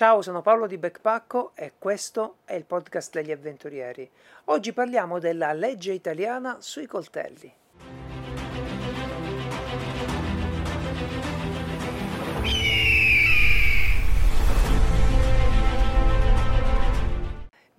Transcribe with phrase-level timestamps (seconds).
[0.00, 4.10] Ciao, sono Paolo di Backpacco e questo è il podcast degli avventurieri.
[4.44, 7.59] Oggi parliamo della legge italiana sui coltelli.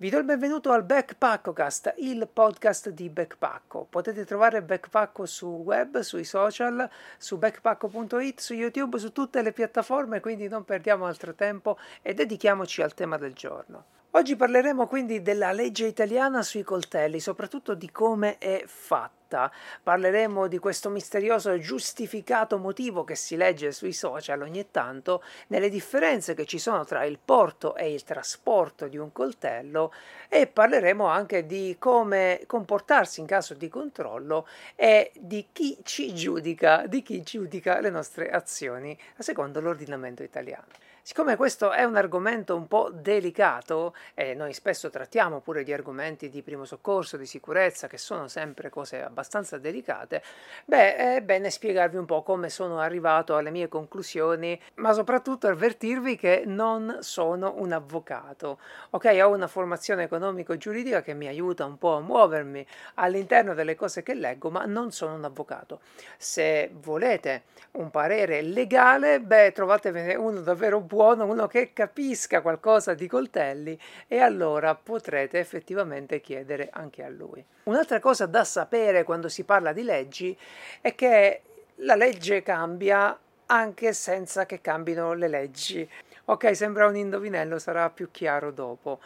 [0.02, 3.86] Vi do il benvenuto al Backpaccocast, il podcast di Backpacco.
[3.88, 10.18] Potete trovare Backpacco su web, sui social, su backpacco.it, su YouTube, su tutte le piattaforme,
[10.18, 14.01] quindi non perdiamo altro tempo e dedichiamoci al tema del giorno.
[14.14, 19.50] Oggi parleremo quindi della legge italiana sui coltelli, soprattutto di come è fatta.
[19.82, 25.70] Parleremo di questo misterioso e giustificato motivo che si legge sui social ogni tanto, nelle
[25.70, 29.94] differenze che ci sono tra il porto e il trasporto di un coltello
[30.28, 36.84] e parleremo anche di come comportarsi in caso di controllo e di chi ci giudica,
[36.86, 40.66] di chi giudica le nostre azioni secondo l'ordinamento italiano.
[41.04, 46.28] Siccome questo è un argomento un po' delicato e noi spesso trattiamo pure di argomenti
[46.28, 50.22] di primo soccorso, di sicurezza, che sono sempre cose abbastanza delicate,
[50.64, 56.14] beh, è bene spiegarvi un po' come sono arrivato alle mie conclusioni, ma soprattutto avvertirvi
[56.16, 58.60] che non sono un avvocato.
[58.90, 64.04] Ok, ho una formazione economico-giuridica che mi aiuta un po' a muovermi all'interno delle cose
[64.04, 65.80] che leggo, ma non sono un avvocato.
[66.16, 72.92] Se volete un parere legale, beh, trovatevene uno davvero buono buono uno che capisca qualcosa
[72.92, 77.42] di coltelli e allora potrete effettivamente chiedere anche a lui.
[77.62, 80.36] Un'altra cosa da sapere quando si parla di leggi
[80.82, 81.40] è che
[81.76, 85.88] la legge cambia anche senza che cambino le leggi.
[86.26, 89.00] Ok, sembra un indovinello, sarà più chiaro dopo.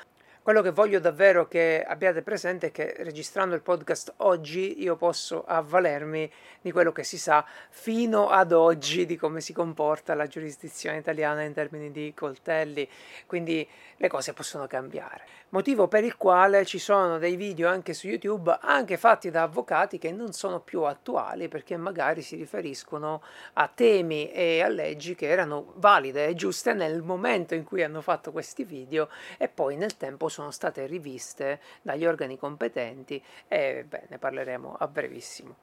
[0.47, 5.43] Quello che voglio davvero che abbiate presente è che registrando il podcast oggi io posso
[5.45, 6.31] avvalermi
[6.61, 11.43] di quello che si sa fino ad oggi di come si comporta la giurisdizione italiana
[11.43, 12.89] in termini di coltelli,
[13.27, 13.67] quindi
[13.97, 15.25] le cose possono cambiare.
[15.57, 19.97] Motivo per il quale ci sono dei video anche su YouTube, anche fatti da avvocati
[19.97, 23.23] che non sono più attuali perché magari si riferiscono
[23.55, 28.03] a temi e a leggi che erano valide e giuste nel momento in cui hanno
[28.03, 29.09] fatto questi video
[29.39, 34.87] e poi nel tempo sono state riviste dagli organi competenti e beh, ne parleremo a
[34.87, 35.57] brevissimo.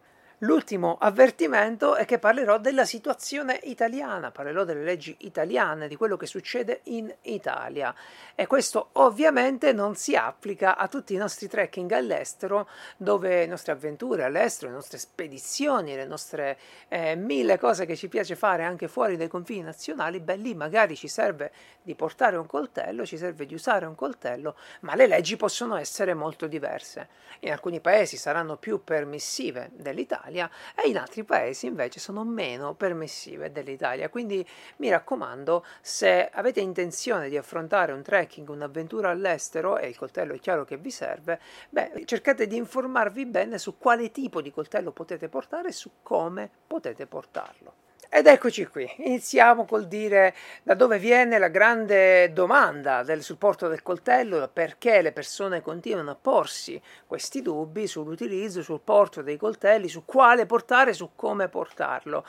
[0.43, 6.25] L'ultimo avvertimento è che parlerò della situazione italiana, parlerò delle leggi italiane, di quello che
[6.25, 7.95] succede in Italia
[8.35, 12.67] e questo ovviamente non si applica a tutti i nostri trekking all'estero,
[12.97, 16.57] dove le nostre avventure all'estero, le nostre spedizioni, le nostre
[16.89, 20.97] eh, mille cose che ci piace fare anche fuori dai confini nazionali, beh lì magari
[20.97, 25.37] ci serve di portare un coltello, ci serve di usare un coltello, ma le leggi
[25.37, 27.07] possono essere molto diverse.
[27.41, 32.73] In alcuni paesi saranno più permissive dell'Italia, dell'Italia e in altri paesi invece sono meno
[32.73, 34.09] permissive dell'Italia.
[34.09, 34.45] Quindi
[34.77, 40.39] mi raccomando, se avete intenzione di affrontare un trekking, un'avventura all'estero e il coltello è
[40.39, 41.39] chiaro che vi serve,
[41.69, 46.49] beh, cercate di informarvi bene su quale tipo di coltello potete portare e su come
[46.67, 47.91] potete portarlo.
[48.15, 53.81] Ed eccoci qui, iniziamo col dire da dove viene la grande domanda del supporto del
[53.81, 60.05] coltello, perché le persone continuano a porsi questi dubbi sull'utilizzo, sul porto dei coltelli, su
[60.05, 62.23] quale portare, su come portarlo.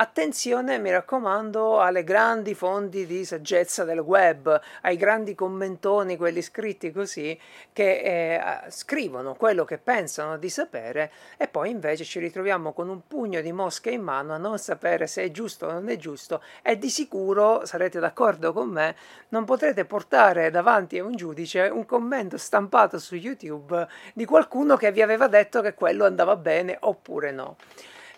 [0.00, 6.90] Attenzione, mi raccomando, alle grandi fonti di saggezza del web, ai grandi commentoni, quelli scritti
[6.90, 7.38] così,
[7.72, 13.06] che eh, scrivono quello che pensano di sapere e poi invece ci ritroviamo con un
[13.06, 16.78] pugno di mosche in mano a non sapere se giusto o non è giusto e
[16.78, 18.96] di sicuro, sarete d'accordo con me,
[19.28, 24.92] non potrete portare davanti a un giudice un commento stampato su YouTube di qualcuno che
[24.92, 27.56] vi aveva detto che quello andava bene oppure no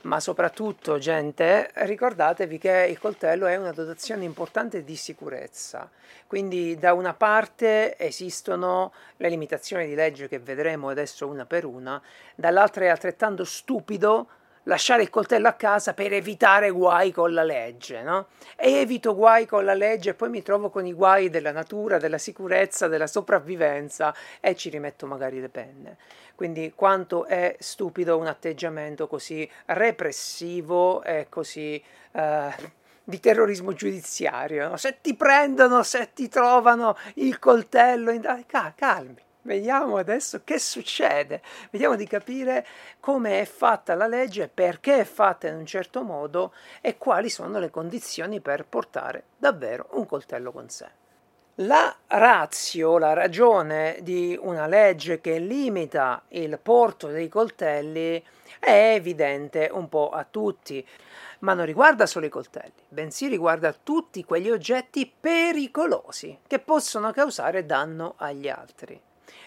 [0.02, 5.90] ma soprattutto, gente, ricordatevi che il coltello è una dotazione importante di sicurezza.
[6.26, 12.00] Quindi da una parte esistono le limitazioni di legge che vedremo adesso una per una,
[12.34, 14.28] dall'altra è altrettanto stupido
[14.64, 18.28] lasciare il coltello a casa per evitare guai con la legge, no?
[18.56, 21.98] E evito guai con la legge e poi mi trovo con i guai della natura,
[21.98, 25.96] della sicurezza, della sopravvivenza e ci rimetto magari le penne.
[26.34, 31.82] Quindi quanto è stupido un atteggiamento così repressivo e così
[32.12, 32.54] eh,
[33.04, 34.68] di terrorismo giudiziario.
[34.68, 34.76] No?
[34.76, 38.44] Se ti prendono, se ti trovano il coltello, in...
[38.74, 41.40] calmi Vediamo adesso che succede,
[41.70, 42.66] vediamo di capire
[43.00, 46.52] come è fatta la legge, perché è fatta in un certo modo
[46.82, 50.88] e quali sono le condizioni per portare davvero un coltello con sé.
[51.56, 58.22] La razio, la ragione di una legge che limita il porto dei coltelli
[58.58, 60.86] è evidente un po' a tutti.
[61.40, 67.64] ma non riguarda solo i coltelli, bensì riguarda tutti quegli oggetti pericolosi che possono causare
[67.64, 69.00] danno agli altri.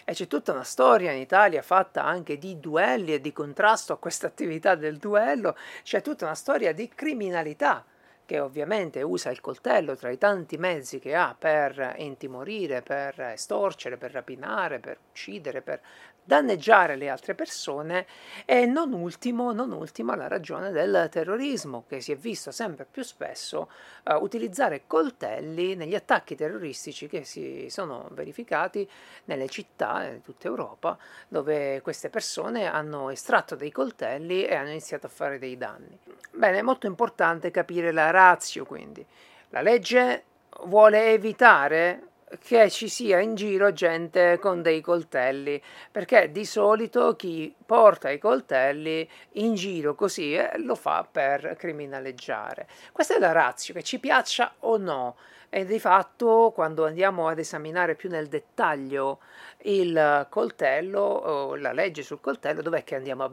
[0.04, 3.98] E c'è tutta una storia in Italia fatta anche di duelli e di contrasto a
[3.98, 7.84] questa attività del duello, c'è tutta una storia di criminalità
[8.26, 13.98] che ovviamente usa il coltello tra i tanti mezzi che ha per intimorire, per estorcere,
[13.98, 15.80] per rapinare, per uccidere, per
[16.24, 18.06] danneggiare le altre persone
[18.46, 23.02] e non ultimo, non ultima la ragione del terrorismo che si è visto sempre più
[23.02, 23.70] spesso
[24.04, 28.88] uh, utilizzare coltelli negli attacchi terroristici che si sono verificati
[29.24, 30.96] nelle città di tutta Europa
[31.28, 35.98] dove queste persone hanno estratto dei coltelli e hanno iniziato a fare dei danni.
[36.32, 39.04] Bene, è molto importante capire la razio quindi.
[39.50, 40.24] La legge
[40.62, 42.08] vuole evitare
[42.40, 45.60] che ci sia in giro gente con dei coltelli,
[45.90, 52.66] perché di solito chi porta i coltelli in giro così eh, lo fa per criminaleggiare.
[52.92, 55.16] Questa è la razza, che ci piaccia o no.
[55.50, 59.20] E di fatto, quando andiamo ad esaminare più nel dettaglio
[59.62, 63.30] il coltello, la legge sul coltello, dov'è che andiamo a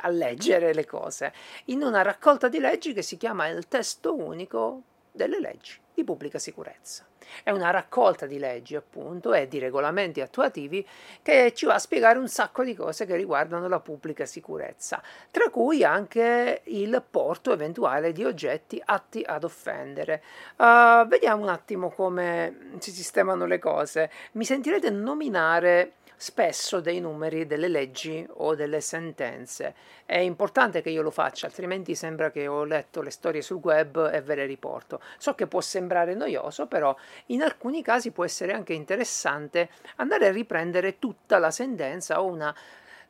[0.00, 1.32] a leggere le cose
[1.66, 4.82] in una raccolta di leggi che si chiama il testo unico
[5.16, 7.04] delle leggi di pubblica sicurezza.
[7.42, 10.86] È una raccolta di leggi, appunto, e di regolamenti attuativi
[11.22, 15.48] che ci va a spiegare un sacco di cose che riguardano la pubblica sicurezza, tra
[15.48, 20.22] cui anche il porto eventuale di oggetti atti ad offendere.
[20.56, 24.10] Uh, vediamo un attimo come si sistemano le cose.
[24.32, 29.74] Mi sentirete nominare spesso dei numeri delle leggi o delle sentenze.
[30.04, 34.10] È importante che io lo faccia, altrimenti sembra che ho letto le storie sul web
[34.12, 35.00] e ve le riporto.
[35.18, 36.96] So che può sembrare noioso, però
[37.26, 42.54] in alcuni casi può essere anche interessante andare a riprendere tutta la sentenza o una,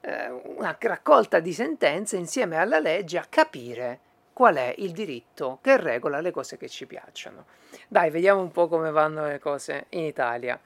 [0.01, 4.01] eh, una raccolta di sentenze insieme alla legge a capire
[4.33, 7.47] qual è il diritto che regola le cose che ci piacciono.
[7.89, 10.61] Dai, vediamo un po' come vanno le cose in Italia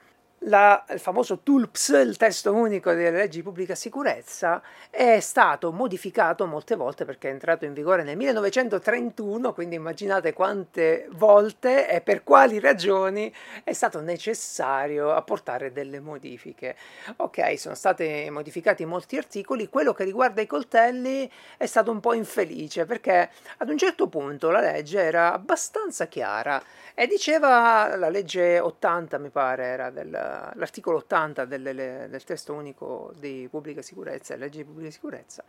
[0.45, 6.45] la, il famoso TULPS, il testo unico delle leggi di pubblica sicurezza, è stato modificato
[6.45, 12.23] molte volte perché è entrato in vigore nel 1931, quindi immaginate quante volte e per
[12.23, 13.31] quali ragioni
[13.63, 16.75] è stato necessario apportare delle modifiche.
[17.17, 22.13] Ok, sono stati modificati molti articoli, quello che riguarda i coltelli è stato un po'
[22.13, 26.61] infelice perché ad un certo punto la legge era abbastanza chiara
[26.95, 33.13] e diceva la legge 80, mi pare, era del l'articolo 80 del, del, testo unico
[33.17, 35.43] di pubblica sicurezza, legge di pubblica sicurezza,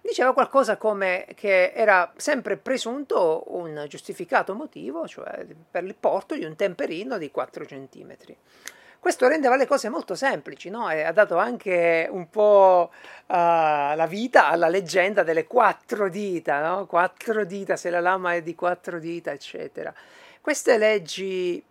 [0.00, 6.44] diceva qualcosa come che era sempre presunto un giustificato motivo, cioè per il porto di
[6.44, 8.16] un temperino di 4 cm.
[9.00, 10.90] Questo rendeva le cose molto semplici, no?
[10.90, 16.84] E ha dato anche un po' uh, la vita alla leggenda delle quattro dita, no?
[16.84, 19.90] Quattro dita, se la lama è di quattro dita, eccetera.
[20.42, 21.64] Queste leggi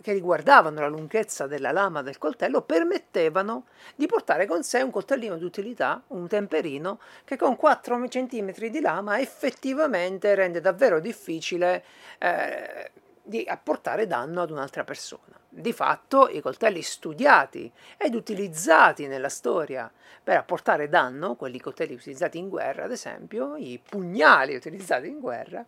[0.00, 5.36] che riguardavano la lunghezza della lama del coltello permettevano di portare con sé un coltellino
[5.36, 11.84] di utilità, un temperino, che con 4 cm di lama effettivamente rende davvero difficile
[12.18, 12.90] eh,
[13.22, 15.38] di apportare danno ad un'altra persona.
[15.58, 19.90] Di fatto i coltelli studiati ed utilizzati nella storia
[20.22, 25.64] per apportare danno, quelli coltelli utilizzati in guerra ad esempio, i pugnali utilizzati in guerra,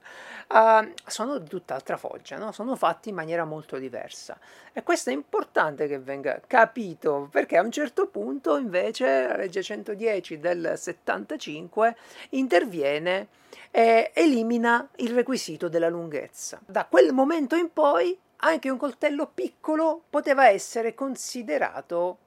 [0.48, 2.52] uh, sono di tutt'altra foggia, no?
[2.52, 4.38] sono fatti in maniera molto diversa.
[4.72, 9.61] E questo è importante che venga capito perché a un certo punto invece la legge
[9.61, 11.97] 110 del 75
[12.30, 13.26] interviene
[13.73, 16.61] e elimina il requisito della lunghezza.
[16.64, 22.18] Da quel momento in poi anche un coltello piccolo poteva essere considerato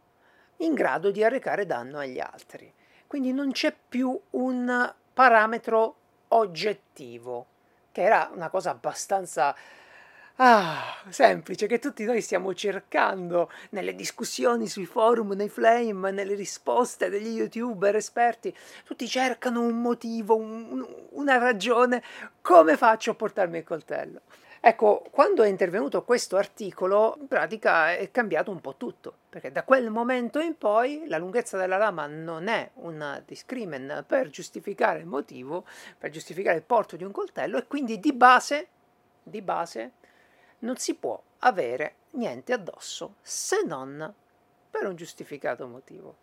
[0.57, 2.71] in grado di arrecare danno agli altri.
[3.07, 5.95] Quindi non c'è più un parametro
[6.29, 7.45] oggettivo,
[7.91, 9.55] che era una cosa abbastanza
[10.37, 17.09] ah, semplice che tutti noi stiamo cercando nelle discussioni sui forum, nei flame, nelle risposte
[17.09, 18.55] degli youtuber esperti.
[18.83, 22.01] Tutti cercano un motivo, un, una ragione.
[22.41, 24.21] Come faccio a portarmi il coltello?
[24.65, 29.65] Ecco, quando è intervenuto questo articolo, in pratica è cambiato un po' tutto, perché da
[29.65, 35.05] quel momento in poi la lunghezza della lama non è un discrimen per giustificare il
[35.05, 35.65] motivo,
[35.97, 38.67] per giustificare il porto di un coltello e quindi di base,
[39.21, 39.91] di base
[40.59, 44.13] non si può avere niente addosso se non
[44.69, 46.19] per un giustificato motivo.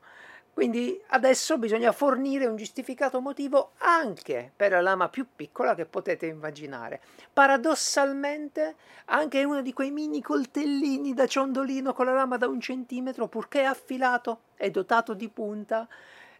[0.52, 6.26] Quindi adesso bisogna fornire un giustificato motivo anche per la lama più piccola che potete
[6.26, 7.00] immaginare.
[7.32, 8.74] Paradossalmente,
[9.06, 13.64] anche uno di quei mini coltellini da ciondolino con la lama da un centimetro, purché
[13.64, 15.88] affilato e dotato di punta,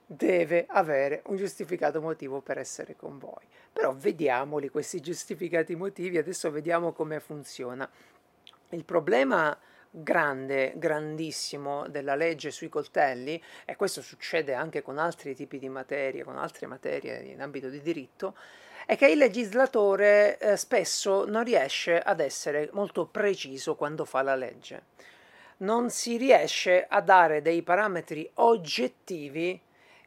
[0.05, 3.47] deve avere un giustificato motivo per essere con voi.
[3.73, 7.89] Però vediamoli questi giustificati motivi, adesso vediamo come funziona.
[8.71, 9.57] Il problema
[9.91, 16.23] grande, grandissimo della legge sui coltelli, e questo succede anche con altri tipi di materie,
[16.23, 18.37] con altre materie in ambito di diritto,
[18.87, 24.35] è che il legislatore eh, spesso non riesce ad essere molto preciso quando fa la
[24.35, 24.85] legge.
[25.59, 29.61] Non si riesce a dare dei parametri oggettivi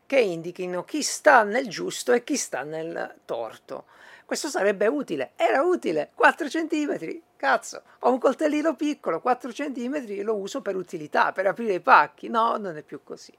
[0.06, 3.86] che indichino chi sta nel giusto e chi sta nel torto.
[4.26, 10.38] Questo sarebbe utile, era utile, 4 cm, cazzo, ho un coltellino piccolo, 4 cm, lo
[10.38, 13.34] uso per utilità, per aprire i pacchi, no, non è più così.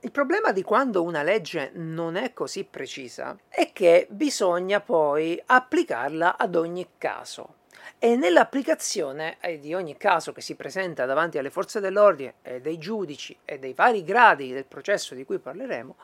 [0.00, 6.38] Il problema di quando una legge non è così precisa è che bisogna poi applicarla
[6.38, 7.56] ad ogni caso.
[7.98, 13.36] E nell'applicazione di ogni caso che si presenta davanti alle forze dell'ordine e dei giudici
[13.44, 15.96] e dei vari gradi del processo di cui parleremo,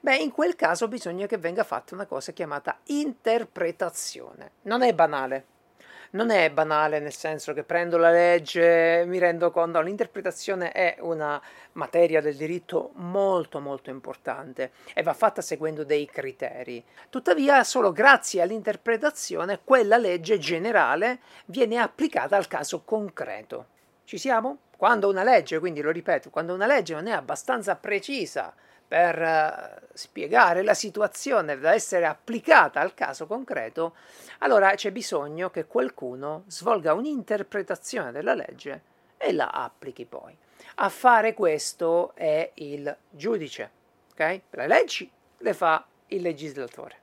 [0.00, 4.50] beh, in quel caso bisogna che venga fatta una cosa chiamata interpretazione.
[4.62, 5.52] Non è banale,
[6.14, 11.40] non è banale nel senso che prendo la legge, mi rendo conto, l'interpretazione è una
[11.72, 16.84] materia del diritto molto molto importante e va fatta seguendo dei criteri.
[17.10, 23.66] Tuttavia, solo grazie all'interpretazione quella legge generale viene applicata al caso concreto.
[24.04, 24.58] Ci siamo?
[24.76, 28.54] Quando una legge, quindi lo ripeto, quando una legge non è abbastanza precisa
[28.86, 33.94] per uh, spiegare la situazione da essere applicata al caso concreto,
[34.38, 38.82] allora c'è bisogno che qualcuno svolga un'interpretazione della legge
[39.16, 40.36] e la applichi poi.
[40.76, 43.70] A fare questo è il giudice,
[44.12, 44.40] ok?
[44.50, 47.02] Le leggi le fa il legislatore.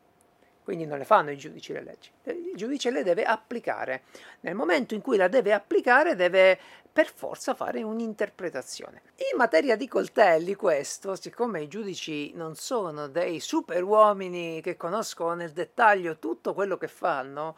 [0.64, 2.12] Quindi non le fanno i giudici le leggi.
[2.24, 4.04] Il giudice le deve applicare.
[4.42, 6.60] Nel momento in cui la deve applicare deve
[6.92, 9.02] per forza fare un'interpretazione.
[9.32, 15.34] In materia di coltelli, questo, siccome i giudici non sono dei super uomini che conoscono
[15.34, 17.56] nel dettaglio tutto quello che fanno,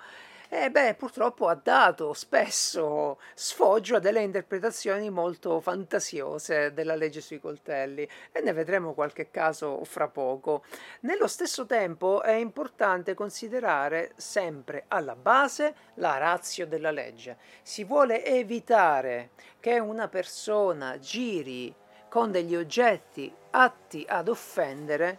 [0.55, 7.39] e beh, purtroppo ha dato spesso sfoggio a delle interpretazioni molto fantasiose della legge sui
[7.39, 10.63] coltelli e ne vedremo qualche caso fra poco.
[11.01, 17.38] Nello stesso tempo è importante considerare sempre alla base la razio della legge.
[17.63, 21.74] Si vuole evitare che una persona giri
[22.07, 25.17] con degli oggetti atti ad offendere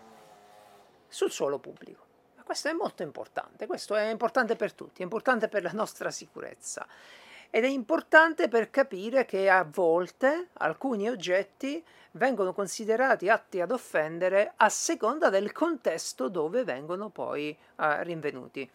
[1.08, 2.03] sul suolo pubblico.
[2.44, 6.86] Questo è molto importante, questo è importante per tutti, è importante per la nostra sicurezza
[7.48, 11.82] ed è importante per capire che a volte alcuni oggetti
[12.12, 18.68] vengono considerati atti ad offendere a seconda del contesto dove vengono poi uh, rinvenuti.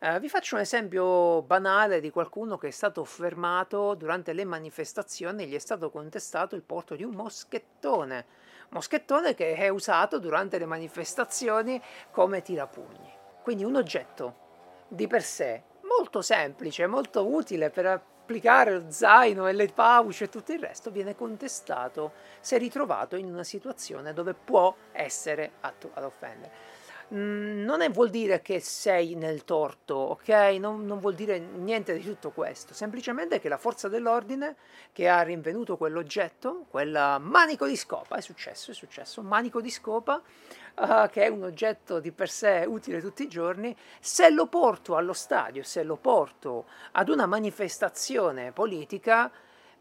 [0.00, 5.44] Uh, vi faccio un esempio banale di qualcuno che è stato fermato durante le manifestazioni
[5.44, 8.26] e gli è stato contestato il porto di un moschettone
[8.72, 13.11] moschettone che è usato durante le manifestazioni come tirapugni.
[13.42, 14.36] Quindi un oggetto
[14.88, 20.28] di per sé molto semplice, molto utile per applicare lo zaino e le pauce e
[20.28, 26.04] tutto il resto viene contestato se ritrovato in una situazione dove può essere atto ad
[26.04, 26.80] offendere.
[27.14, 30.28] Mm, non è, vuol dire che sei nel torto, ok?
[30.58, 34.56] Non, non, vuol dire niente di tutto questo, semplicemente che la forza dell'ordine
[34.92, 40.22] che ha rinvenuto quell'oggetto, quel manico di scopa, è successo, è successo, manico di scopa,
[40.76, 44.96] uh, che è un oggetto di per sé utile tutti i giorni, se lo porto
[44.96, 49.30] allo stadio, se lo porto ad una manifestazione politica,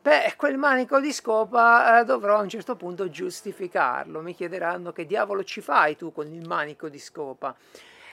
[0.02, 4.22] Beh, quel manico di scopa eh, dovrò a un certo punto giustificarlo.
[4.22, 7.56] Mi chiederanno che diavolo ci fai tu con il manico di scopa.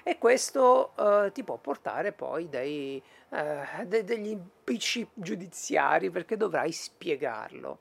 [0.02, 6.72] E questo eh, ti può portare poi dei, eh, de- degli impicci giudiziari perché dovrai
[6.72, 7.78] spiegarlo.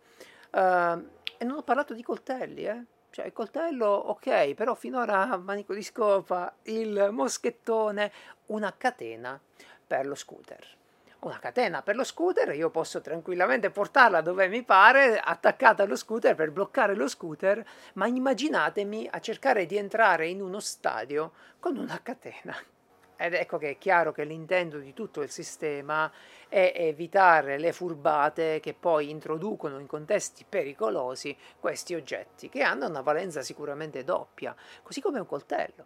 [0.52, 1.06] Uh,
[1.38, 2.86] e non ho parlato di coltelli, eh?
[3.18, 8.12] Cioè, il coltello, ok, però finora manico di scopa, il moschettone,
[8.48, 9.42] una catena
[9.88, 10.76] per lo scooter
[11.22, 16.36] una catena per lo scooter, io posso tranquillamente portarla dove mi pare, attaccata allo scooter
[16.36, 22.00] per bloccare lo scooter, ma immaginatemi a cercare di entrare in uno stadio con una
[22.04, 22.56] catena.
[23.18, 26.10] Ed ecco che è chiaro che l'intento di tutto il sistema
[26.48, 33.02] è evitare le furbate che poi introducono in contesti pericolosi questi oggetti, che hanno una
[33.02, 35.86] valenza sicuramente doppia, così come un coltello.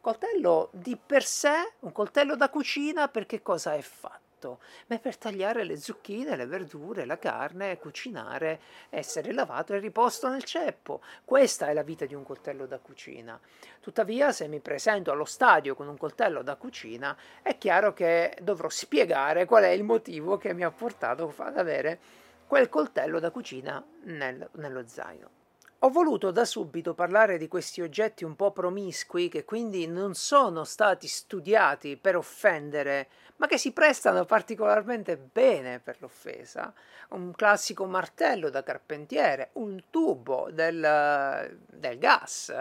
[0.00, 4.29] Coltello di per sé, un coltello da cucina, per che cosa è fatto?
[4.40, 4.60] Fatto?
[4.86, 10.44] Beh, per tagliare le zucchine, le verdure, la carne, cucinare, essere lavato e riposto nel
[10.44, 11.02] ceppo.
[11.24, 13.38] Questa è la vita di un coltello da cucina.
[13.80, 18.68] Tuttavia, se mi presento allo stadio con un coltello da cucina, è chiaro che dovrò
[18.68, 21.98] spiegare qual è il motivo che mi ha portato ad avere
[22.46, 25.39] quel coltello da cucina nel, nello zaino.
[25.82, 30.64] Ho voluto da subito parlare di questi oggetti un po' promiscui che quindi non sono
[30.64, 36.70] stati studiati per offendere, ma che si prestano particolarmente bene per l'offesa.
[37.12, 42.54] Un classico martello da carpentiere, un tubo del, del gas,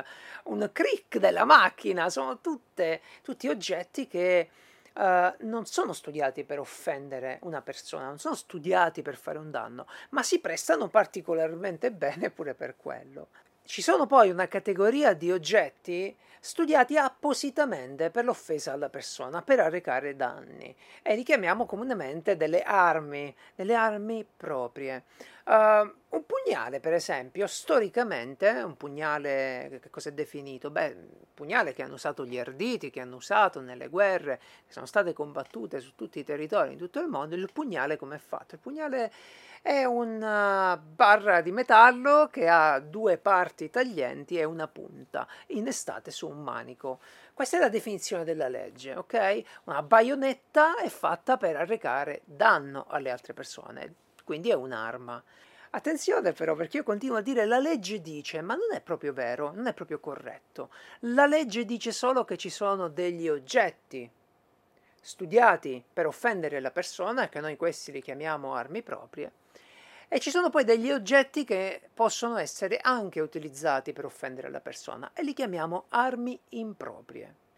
[0.43, 4.49] un crick della macchina, sono tutte, tutti oggetti che
[5.00, 9.88] Uh, non sono studiati per offendere una persona, non sono studiati per fare un danno,
[10.10, 13.29] ma si prestano particolarmente bene pure per quello.
[13.63, 20.18] Ci sono poi una categoria di oggetti studiati appositamente per l'offesa alla persona, per arrecare
[20.18, 25.03] danni, e li chiamiamo comunemente delle armi, delle armi proprie.
[25.50, 30.70] Uh, un pugnale, per esempio, storicamente, un pugnale, che cosa è definito?
[30.70, 34.86] Beh, un pugnale che hanno usato gli arditi, che hanno usato nelle guerre, che sono
[34.86, 38.53] state combattute su tutti i territori, in tutto il mondo, il pugnale come è fatto?
[38.53, 39.12] Il pugnale
[39.63, 46.27] è una barra di metallo che ha due parti taglienti e una punta, innestate su
[46.29, 47.00] un manico.
[47.34, 49.41] Questa è la definizione della legge, ok?
[49.63, 55.24] Una baionetta è fatta per arrecare danno alle altre persone quindi è un'arma.
[55.71, 59.51] Attenzione però perché io continuo a dire la legge dice, ma non è proprio vero,
[59.55, 60.69] non è proprio corretto.
[61.00, 64.07] La legge dice solo che ci sono degli oggetti
[65.01, 69.31] studiati per offendere la persona, che noi questi li chiamiamo armi proprie,
[70.07, 75.09] e ci sono poi degli oggetti che possono essere anche utilizzati per offendere la persona
[75.15, 77.49] e li chiamiamo armi improprie.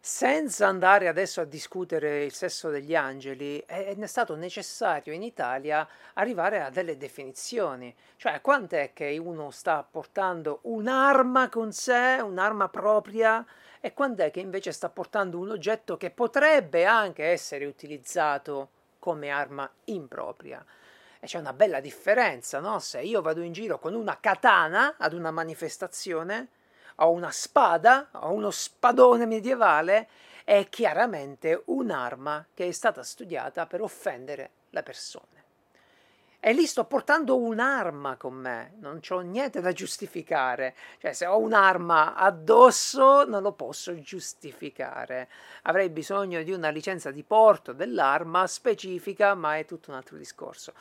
[0.00, 6.62] Senza andare adesso a discutere il sesso degli angeli, è stato necessario in Italia arrivare
[6.62, 7.94] a delle definizioni.
[8.16, 13.44] Cioè, quant'è che uno sta portando un'arma con sé, un'arma propria,
[13.80, 19.70] e quant'è che invece sta portando un oggetto che potrebbe anche essere utilizzato come arma
[19.84, 20.64] impropria.
[21.20, 22.78] E c'è una bella differenza, no?
[22.78, 26.48] Se io vado in giro con una katana ad una manifestazione,
[27.00, 30.08] o una spada o uno spadone medievale
[30.44, 35.38] è chiaramente un'arma che è stata studiata per offendere le persone.
[36.40, 40.76] E lì sto portando un'arma con me, non ho niente da giustificare.
[41.00, 45.28] Cioè, se ho un'arma addosso non lo posso giustificare.
[45.62, 50.74] Avrei bisogno di una licenza di porto dell'arma specifica, ma è tutto un altro discorso.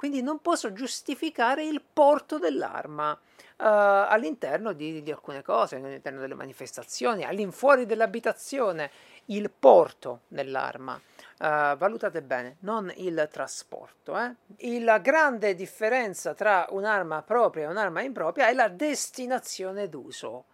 [0.00, 3.18] Quindi non posso giustificare il porto dell'arma uh,
[3.58, 8.90] all'interno di, di, alcune cose, all'interno delle manifestazioni, all'infuori dell'abitazione,
[9.26, 10.94] il porto dell'arma.
[10.94, 14.16] Uh, valutate bene, non il trasporto.
[14.16, 14.80] Eh?
[14.80, 20.44] La grande differenza tra un'arma propria e un'arma impropria è la destinazione d'uso.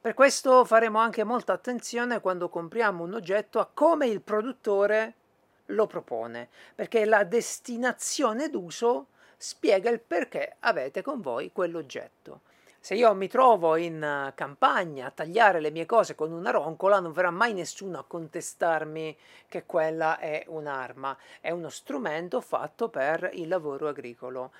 [0.00, 5.16] Per questo faremo anche molta attenzione quando compriamo un oggetto a come il produttore
[5.66, 12.40] lo propone, perché la destinazione d'uso spiega il perché avete con voi quell'oggetto.
[12.84, 17.00] Se io mi trovo in eh, campagna a tagliare le mie cose con una roncola,
[17.00, 19.16] non verrà mai nessuno a contestarmi
[19.48, 24.52] che quella è un'arma, è uno strumento fatto per il lavoro agricolo.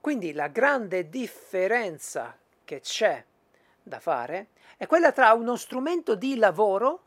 [0.00, 3.24] Quindi la grande differenza che c'è
[3.82, 7.00] da fare è quella tra uno strumento di lavoro,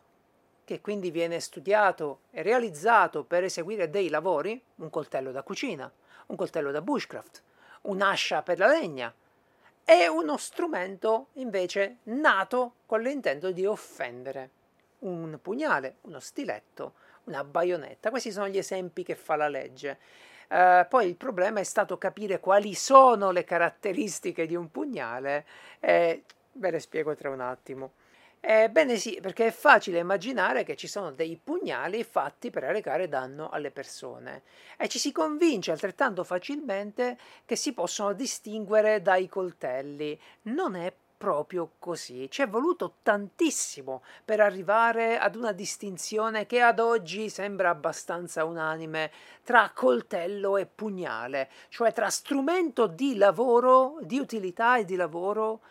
[0.66, 5.90] che quindi viene studiato e realizzato per eseguire dei lavori, un coltello da cucina,
[6.28, 7.44] un coltello da bushcraft,
[7.82, 9.14] un'ascia per la legna,
[9.84, 14.50] è uno strumento invece nato con l'intento di offendere.
[15.00, 18.10] Un pugnale, uno stiletto, una baionetta.
[18.10, 20.00] Questi sono gli esempi che fa la legge.
[20.50, 25.46] Uh, poi il problema è stato capire quali sono le caratteristiche di un pugnale
[25.80, 26.24] e
[26.54, 27.94] ve le spiego tra un attimo.
[28.48, 33.50] Ebbene sì, perché è facile immaginare che ci sono dei pugnali fatti per arrecare danno
[33.50, 34.44] alle persone
[34.78, 40.16] e ci si convince altrettanto facilmente che si possono distinguere dai coltelli.
[40.44, 42.30] Non è proprio così.
[42.30, 49.10] Ci è voluto tantissimo per arrivare ad una distinzione che ad oggi sembra abbastanza unanime
[49.42, 55.62] tra coltello e pugnale, cioè tra strumento di lavoro, di utilità e di lavoro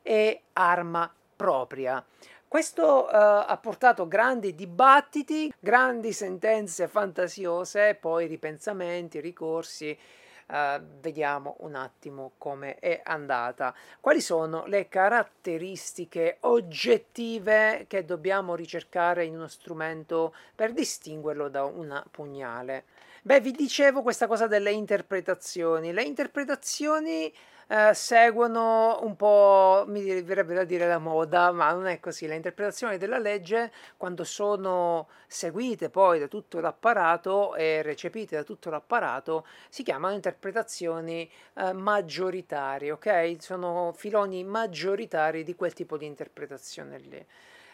[0.00, 2.04] e arma propria.
[2.46, 9.98] Questo uh, ha portato grandi dibattiti, grandi sentenze fantasiose, poi ripensamenti, ricorsi.
[10.46, 13.74] Uh, vediamo un attimo come è andata.
[14.00, 22.04] Quali sono le caratteristiche oggettive che dobbiamo ricercare in uno strumento per distinguerlo da un
[22.10, 22.84] pugnale?
[23.22, 25.92] Beh, vi dicevo questa cosa delle interpretazioni.
[25.92, 27.32] Le interpretazioni
[27.68, 32.26] eh, seguono un po', mi verrebbe da dire la moda, ma non è così.
[32.26, 38.70] Le interpretazioni della legge, quando sono seguite poi da tutto l'apparato e recepite da tutto
[38.70, 43.36] l'apparato, si chiamano interpretazioni eh, maggioritarie, ok?
[43.38, 47.26] Sono filoni maggioritari di quel tipo di interpretazione lì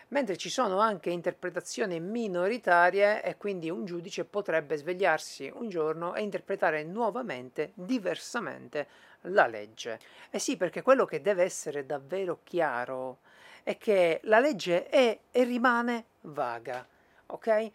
[0.09, 6.23] mentre ci sono anche interpretazioni minoritarie e quindi un giudice potrebbe svegliarsi un giorno e
[6.23, 8.87] interpretare nuovamente, diversamente,
[9.23, 9.99] la legge.
[10.31, 13.18] Eh sì, perché quello che deve essere davvero chiaro
[13.62, 16.87] è che la legge è e rimane vaga,
[17.27, 17.71] ok?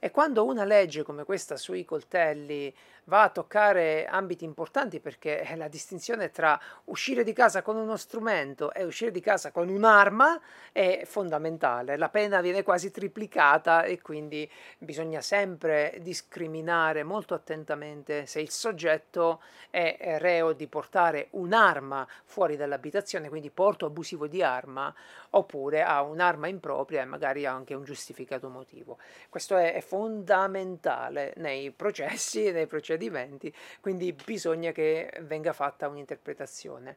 [0.00, 2.72] E quando una legge come questa sui coltelli
[3.08, 8.72] va a toccare ambiti importanti perché la distinzione tra uscire di casa con uno strumento
[8.72, 10.38] e uscire di casa con un'arma
[10.72, 11.96] è fondamentale.
[11.96, 19.40] La pena viene quasi triplicata e quindi bisogna sempre discriminare molto attentamente se il soggetto
[19.70, 24.94] è reo di portare un'arma fuori dall'abitazione, quindi porto abusivo di arma,
[25.30, 28.98] oppure ha un'arma impropria e magari ha anche un giustificato motivo.
[29.30, 36.96] Questo è fondamentale nei processi e nei procedimenti procedimenti, quindi bisogna che venga fatta un'interpretazione.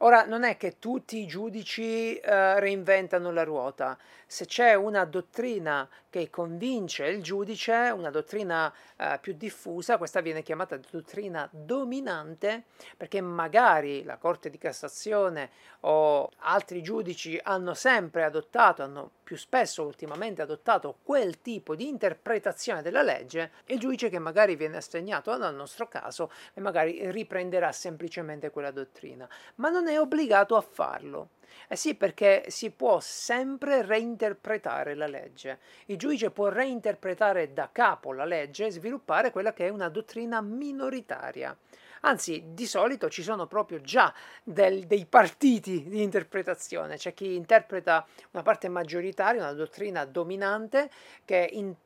[0.00, 3.96] Ora, non è che tutti i giudici eh, reinventano la ruota.
[4.26, 10.42] Se c'è una dottrina che convince il giudice, una dottrina eh, più diffusa, questa viene
[10.42, 15.48] chiamata dottrina dominante, perché magari la Corte di Cassazione
[15.80, 22.80] o altri giudici hanno sempre adottato, hanno più spesso ultimamente adottato quel tipo di interpretazione
[22.80, 28.50] della legge, il giudice che magari viene assegnato nel nostro caso e magari riprenderà semplicemente
[28.50, 31.30] quella dottrina, ma non è obbligato a farlo.
[31.68, 35.58] Eh sì, perché si può sempre reinterpretare la legge.
[35.86, 40.40] Il giudice può reinterpretare da capo la legge e sviluppare quella che è una dottrina
[40.40, 41.56] minoritaria.
[42.02, 48.06] Anzi, di solito ci sono proprio già del, dei partiti di interpretazione, c'è chi interpreta
[48.32, 50.90] una parte maggioritaria, una dottrina dominante
[51.24, 51.84] che interpreta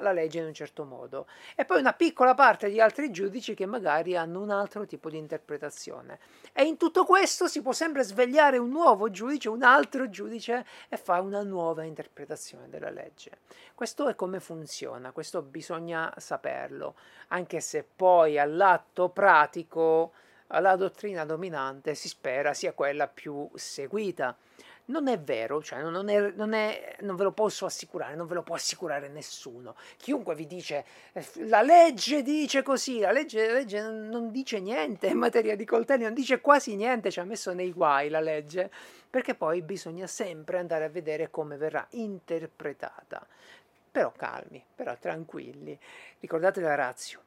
[0.00, 3.66] la legge in un certo modo e poi una piccola parte di altri giudici che
[3.66, 6.18] magari hanno un altro tipo di interpretazione.
[6.52, 10.96] E in tutto questo si può sempre svegliare un nuovo giudice, un altro giudice e
[10.96, 13.38] fa una nuova interpretazione della legge.
[13.74, 16.96] Questo è come funziona, questo bisogna saperlo,
[17.28, 20.12] anche se poi all'atto pratico
[20.48, 24.36] la dottrina dominante si spera sia quella più seguita.
[24.88, 28.34] Non è vero, cioè non, è, non, è, non, ve lo posso assicurare, non ve
[28.34, 29.74] lo può assicurare nessuno.
[29.98, 35.08] Chiunque vi dice eh, la legge dice così, la legge, la legge non dice niente
[35.08, 38.70] in materia di coltelli, non dice quasi niente, ci ha messo nei guai la legge,
[39.10, 43.26] perché poi bisogna sempre andare a vedere come verrà interpretata.
[43.90, 45.78] Però calmi, però tranquilli,
[46.20, 47.20] ricordate la razio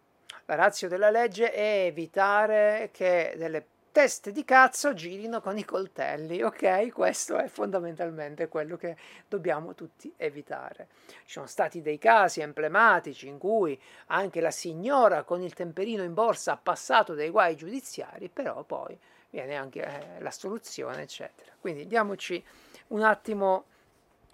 [0.46, 6.42] la razza della legge è evitare che delle teste di cazzo girino con i coltelli,
[6.42, 6.92] ok?
[6.92, 8.96] Questo è fondamentalmente quello che
[9.28, 10.88] dobbiamo tutti evitare.
[11.26, 16.14] Ci sono stati dei casi emblematici in cui anche la signora con il temperino in
[16.14, 18.98] borsa ha passato dei guai giudiziari, però poi
[19.30, 21.52] viene anche eh, la soluzione, eccetera.
[21.60, 22.44] Quindi diamoci
[22.88, 23.66] un attimo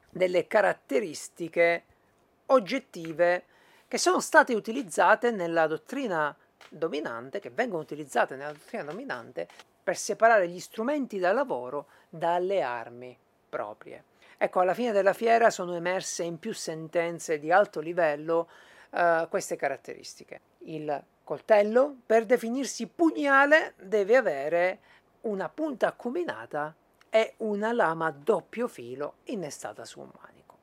[0.10, 1.84] delle caratteristiche
[2.48, 3.44] oggettive
[3.88, 6.36] che sono state utilizzate nella dottrina
[6.70, 9.48] dominante, che vengono utilizzate nella dottrina dominante
[9.84, 13.18] per separare gli strumenti da lavoro dalle armi
[13.50, 14.04] proprie.
[14.38, 18.50] Ecco, alla fine della fiera sono emerse in più sentenze di alto livello
[18.92, 20.42] uh, queste caratteristiche.
[20.60, 24.80] Il coltello, per definirsi pugnale, deve avere
[25.22, 26.76] una punta acuminata
[27.10, 30.58] e una lama a doppio filo innestata su un manico.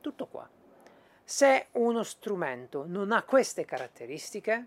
[0.00, 0.48] Tutto qua.
[1.22, 4.66] Se uno strumento non ha queste caratteristiche,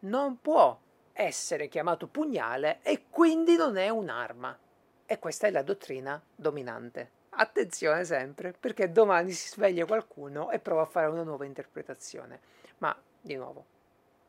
[0.00, 0.78] non può
[1.12, 4.56] essere chiamato pugnale e quindi non è un'arma.
[5.04, 7.18] E questa è la dottrina dominante.
[7.30, 12.40] Attenzione sempre, perché domani si sveglia qualcuno e prova a fare una nuova interpretazione.
[12.78, 13.64] Ma, di nuovo,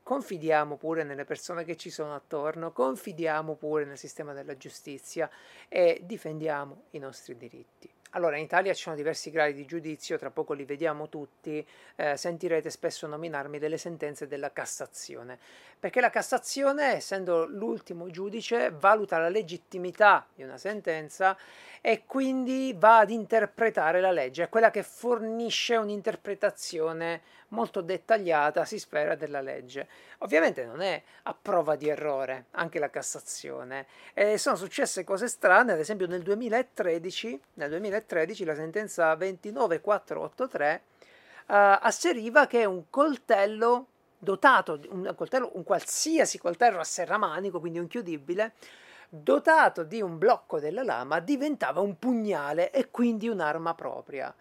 [0.04, 5.30] confidiamo pure nelle persone che ci sono attorno, confidiamo pure nel sistema della giustizia
[5.68, 7.90] e difendiamo i nostri diritti.
[8.14, 12.18] Allora, in Italia ci sono diversi gradi di giudizio, tra poco li vediamo tutti, eh,
[12.18, 15.40] sentirete spesso nominarmi delle sentenze della Cassazione,
[15.80, 21.38] perché la Cassazione, essendo l'ultimo giudice, valuta la legittimità di una sentenza
[21.80, 27.22] e quindi va ad interpretare la legge, è quella che fornisce un'interpretazione
[27.52, 29.88] molto dettagliata, si spera, della legge.
[30.20, 33.88] Ovviamente non è a prova di errore, anche la Cassazione.
[34.14, 38.01] E sono successe cose strane, ad esempio nel 2013, nel 2013
[38.46, 40.84] la sentenza 29483
[41.48, 43.88] uh, asseriva che un coltello
[44.22, 48.54] dotato un coltello, un qualsiasi coltello a serramanico, quindi un chiudibile,
[49.10, 54.34] dotato di un blocco della lama, diventava un pugnale e quindi un'arma propria.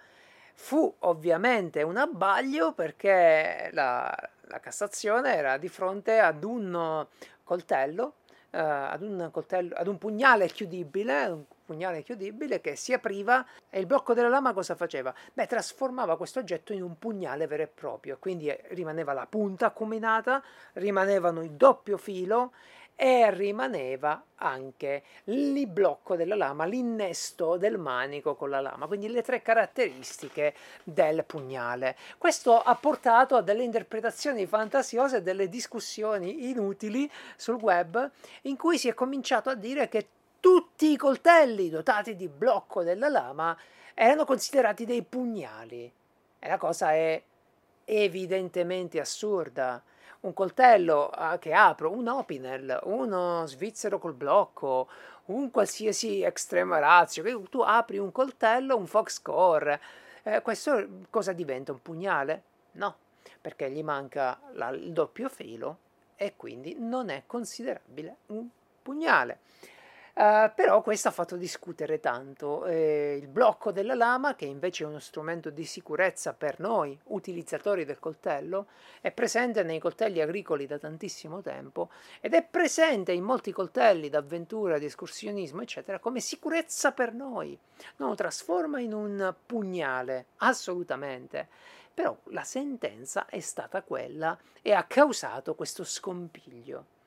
[0.55, 7.07] Fu ovviamente un abbaglio perché la, la Cassazione era di fronte ad un
[7.43, 8.17] coltello,
[8.51, 13.87] eh, ad, un coltello ad un pugnale chiudibile, pugnale chiudibile che si apriva e il
[13.87, 15.15] blocco della lama cosa faceva?
[15.33, 20.43] Beh, trasformava questo oggetto in un pugnale vero e proprio, quindi rimaneva la punta acuminata,
[20.73, 22.51] rimanevano il doppio filo
[22.97, 29.23] e rimaneva anche il blocco della lama, l'innesto del manico con la lama, quindi le
[29.23, 31.97] tre caratteristiche del pugnale.
[32.19, 38.11] Questo ha portato a delle interpretazioni fantasiose delle discussioni inutili sul web
[38.43, 40.09] in cui si è cominciato a dire che
[40.41, 43.57] tutti i coltelli dotati di blocco della lama
[43.95, 45.93] erano considerati dei pugnali.
[46.39, 47.23] E la cosa è
[47.85, 49.83] evidentemente assurda
[50.21, 54.89] un coltello uh, che apro, un Opinel, uno svizzero col blocco,
[55.27, 59.81] un qualsiasi extrema razio, tu apri un coltello, un Foxcore,
[60.23, 61.73] eh, questo cosa diventa?
[61.73, 62.43] Un pugnale?
[62.73, 62.97] No,
[63.41, 65.79] perché gli manca la, il doppio filo
[66.17, 68.47] e quindi non è considerabile un
[68.83, 69.39] pugnale.
[70.21, 72.67] Uh, però questo ha fatto discutere tanto.
[72.67, 77.87] Eh, il blocco della lama, che invece è uno strumento di sicurezza per noi, utilizzatori
[77.87, 78.67] del coltello,
[79.01, 81.89] è presente nei coltelli agricoli da tantissimo tempo
[82.21, 87.59] ed è presente in molti coltelli d'avventura, di escursionismo, eccetera, come sicurezza per noi.
[87.97, 91.49] Non lo trasforma in un pugnale, assolutamente.
[91.95, 96.99] Però la sentenza è stata quella e ha causato questo scompiglio.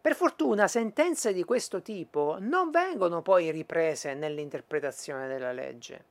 [0.00, 6.04] Per fortuna sentenze di questo tipo non vengono poi riprese nell'interpretazione della legge,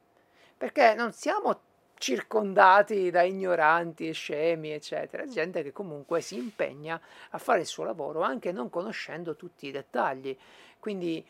[0.58, 1.62] perché non siamo
[1.98, 7.00] circondati da ignoranti e scemi, eccetera, gente che comunque si impegna
[7.32, 10.38] a fare il suo lavoro anche non conoscendo tutti i dettagli.
[10.80, 11.26] Quindi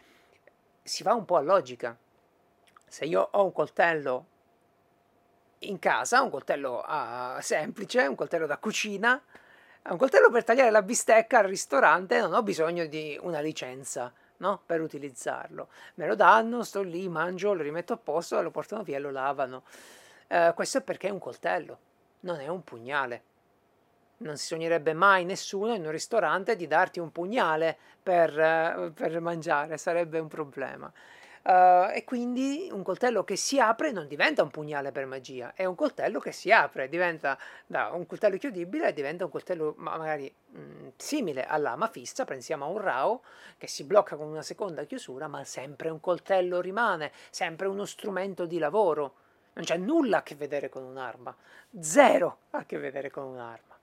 [0.84, 1.98] si va un po' a logica.
[2.86, 4.26] Se io ho un coltello
[5.60, 9.22] in casa, un coltello uh, semplice, un coltello da cucina,
[9.90, 14.62] un coltello per tagliare la bistecca al ristorante non ho bisogno di una licenza no?
[14.66, 15.70] per utilizzarlo.
[15.96, 19.12] Me lo danno, sto lì, mangio, lo rimetto a posto, lo portano via e lo
[19.12, 19.64] lavano.
[20.28, 21.80] Uh, questo è perché è un coltello,
[22.22, 23.24] non è un pugnale.
[24.18, 29.20] Non si sognerebbe mai nessuno in un ristorante di darti un pugnale per, uh, per
[29.22, 30.92] mangiare, sarebbe un problema.
[31.44, 35.66] Uh, e quindi un coltello che si apre non diventa un pugnale per magia, è
[35.66, 40.60] un coltello che si apre, diventa da un coltello chiudibile diventa un coltello magari mh,
[40.60, 43.22] mm, simile alla lama fissa, pensiamo a un rao
[43.58, 48.46] che si blocca con una seconda chiusura, ma sempre un coltello rimane, sempre uno strumento
[48.46, 49.14] di lavoro.
[49.54, 51.36] Non c'è nulla a che vedere con un'arma,
[51.80, 53.77] zero a che vedere con un'arma.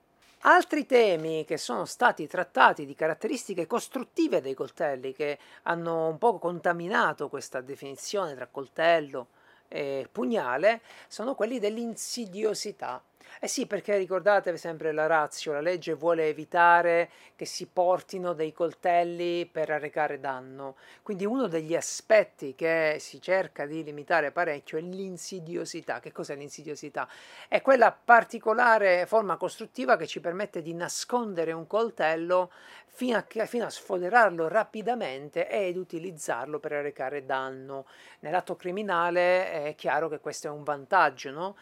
[0.47, 6.37] Altri temi che sono stati trattati di caratteristiche costruttive dei coltelli che hanno un po'
[6.37, 9.29] contaminato questa definizione tra coltello
[9.67, 13.01] e pugnale sono quelli dell'insidiosità
[13.39, 18.53] eh sì, perché ricordatevi sempre la razio, la legge vuole evitare che si portino dei
[18.53, 20.75] coltelli per arrecare danno.
[21.03, 25.99] Quindi uno degli aspetti che si cerca di limitare parecchio è l'insidiosità.
[25.99, 27.07] Che cos'è l'insidiosità?
[27.47, 32.51] È quella particolare forma costruttiva che ci permette di nascondere un coltello
[32.85, 37.85] fino a, fino a sfoderarlo rapidamente ed utilizzarlo per arrecare danno.
[38.19, 41.55] Nell'atto criminale è chiaro che questo è un vantaggio, no?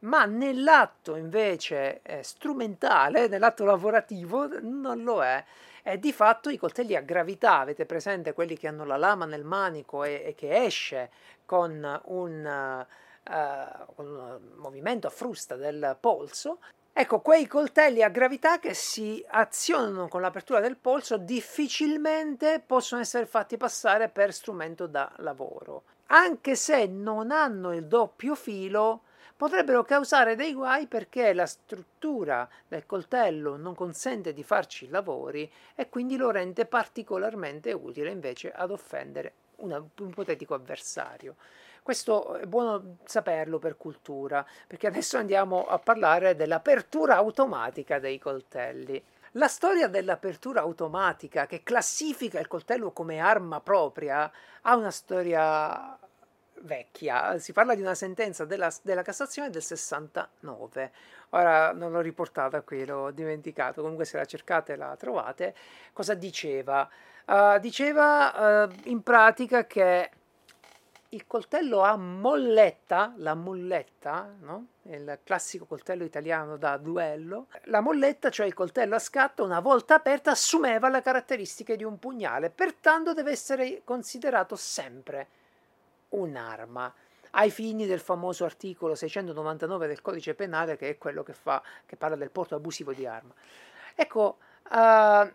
[0.00, 5.44] Ma nell'atto invece eh, strumentale, nell'atto lavorativo, non lo è.
[5.82, 9.44] E di fatto i coltelli a gravità, avete presente quelli che hanno la lama nel
[9.44, 11.10] manico e, e che esce
[11.44, 12.86] con un,
[13.24, 16.58] uh, un movimento a frusta del polso,
[16.98, 23.26] Ecco, quei coltelli a gravità che si azionano con l'apertura del polso difficilmente possono essere
[23.26, 25.82] fatti passare per strumento da lavoro.
[26.06, 29.02] Anche se non hanno il doppio filo,
[29.36, 35.88] potrebbero causare dei guai perché la struttura del coltello non consente di farci lavori e
[35.88, 41.36] quindi lo rende particolarmente utile invece ad offendere un ipotetico avversario.
[41.82, 49.00] Questo è buono saperlo per cultura, perché adesso andiamo a parlare dell'apertura automatica dei coltelli.
[49.32, 54.28] La storia dell'apertura automatica che classifica il coltello come arma propria
[54.62, 55.96] ha una storia
[56.62, 60.92] vecchia, si parla di una sentenza della, della, Cassazione del 69.
[61.30, 65.54] Ora non l'ho riportata qui, l'ho dimenticato, comunque se la cercate la trovate.
[65.92, 66.88] Cosa diceva?
[67.26, 70.10] Uh, diceva uh, in pratica che
[71.10, 74.66] il coltello a molletta, la molletta, no?
[74.82, 79.94] il classico coltello italiano da duello, la molletta, cioè il coltello a scatto, una volta
[79.94, 85.28] aperta, assumeva le caratteristiche di un pugnale, pertanto deve essere considerato sempre
[86.10, 86.92] un'arma
[87.32, 91.96] ai fini del famoso articolo 699 del codice penale che è quello che, fa, che
[91.96, 93.34] parla del porto abusivo di arma.
[93.94, 94.38] Ecco,
[94.70, 95.30] uh,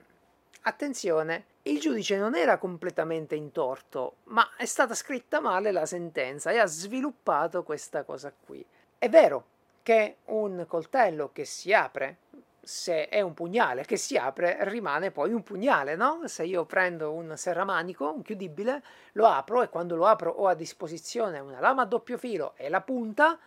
[0.62, 6.52] attenzione, il giudice non era completamente in torto, ma è stata scritta male la sentenza
[6.52, 8.66] e ha sviluppato questa cosa qui.
[8.98, 9.46] È vero
[9.84, 12.18] che un coltello che si apre,
[12.64, 16.22] se è un pugnale che si apre, rimane poi un pugnale, no?
[16.26, 20.54] Se io prendo un serramanico, un chiudibile, lo apro e quando lo apro ho a
[20.54, 23.40] disposizione una lama a doppio filo e la punta,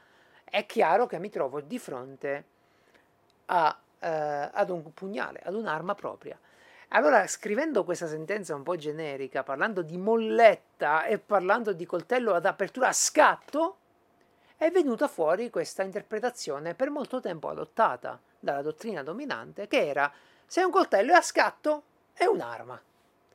[0.42, 2.44] è chiaro che mi trovo di fronte
[3.46, 6.38] a, eh, ad un pugnale, ad un'arma propria.
[6.88, 12.46] Allora, scrivendo questa sentenza un po' generica, parlando di molletta e parlando di coltello ad
[12.46, 13.78] apertura a scatto,
[14.56, 20.12] è venuta fuori questa interpretazione per molto tempo adottata dalla dottrina dominante, che era
[20.46, 22.80] se un coltello è a scatto è un'arma.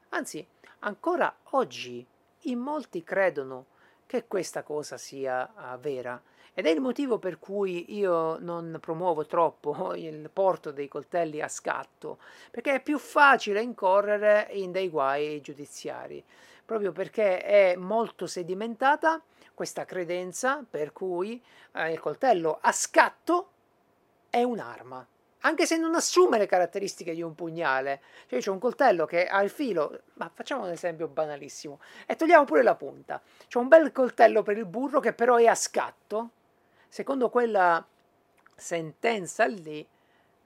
[0.09, 0.45] Anzi,
[0.79, 2.05] ancora oggi
[2.43, 3.65] in molti credono
[4.05, 6.19] che questa cosa sia uh, vera
[6.53, 11.47] ed è il motivo per cui io non promuovo troppo il porto dei coltelli a
[11.47, 12.19] scatto,
[12.51, 16.23] perché è più facile incorrere in dei guai giudiziari,
[16.65, 19.21] proprio perché è molto sedimentata
[19.53, 21.41] questa credenza per cui
[21.73, 23.49] eh, il coltello a scatto
[24.29, 25.05] è un'arma
[25.41, 28.01] anche se non assume le caratteristiche di un pugnale.
[28.27, 32.45] Cioè, c'è un coltello che ha il filo, ma facciamo un esempio banalissimo, e togliamo
[32.45, 33.21] pure la punta.
[33.47, 36.31] C'è un bel coltello per il burro che però è a scatto,
[36.87, 37.85] secondo quella
[38.55, 39.87] sentenza lì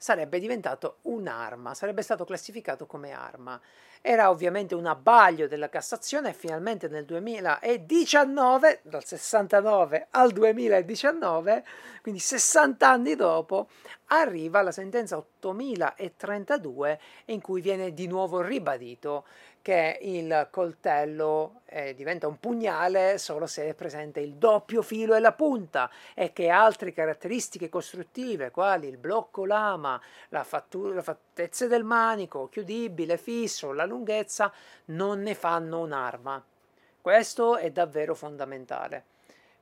[0.03, 3.57] sarebbe diventato un'arma, sarebbe stato classificato come arma.
[4.01, 11.63] Era ovviamente un abbaglio della Cassazione e finalmente nel 2019, dal 69 al 2019,
[12.01, 13.69] quindi 60 anni dopo,
[14.07, 19.23] arriva la sentenza 8032 in cui viene di nuovo ribadito
[19.63, 25.21] che il coltello eh, diventa un pugnale solo se è presente il doppio filo e
[25.21, 29.99] la punta e che altre caratteristiche costruttive quali il blocco lama,
[30.29, 34.51] la, fattura, la fattezza del manico, chiudibile, fisso, la lunghezza
[34.85, 36.43] non ne fanno un'arma.
[36.99, 39.12] Questo è davvero fondamentale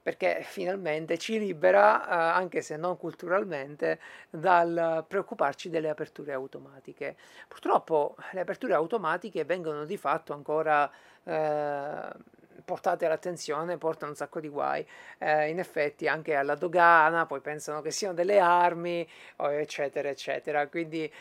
[0.02, 7.16] perché finalmente ci libera, eh, anche se non culturalmente, dal preoccuparci delle aperture automatiche.
[7.48, 10.90] Purtroppo le aperture automatiche vengono di fatto ancora
[11.24, 12.10] eh,
[12.64, 14.86] portate all'attenzione, portano un sacco di guai,
[15.18, 20.68] eh, in effetti anche alla dogana, poi pensano che siano delle armi, eccetera, eccetera.
[20.68, 21.12] Quindi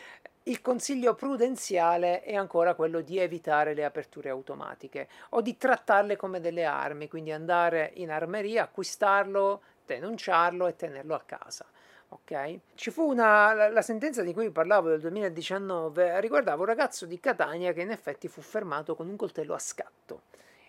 [0.43, 6.39] il consiglio prudenziale è ancora quello di evitare le aperture automatiche o di trattarle come
[6.39, 11.65] delle armi, quindi andare in armeria, acquistarlo, denunciarlo e tenerlo a casa.
[12.09, 12.59] Okay?
[12.75, 17.71] Ci fu una, la, sentenza di cui parlavo del 2019 riguardava un ragazzo di Catania
[17.71, 20.23] che in effetti fu fermato con un coltello a scatto.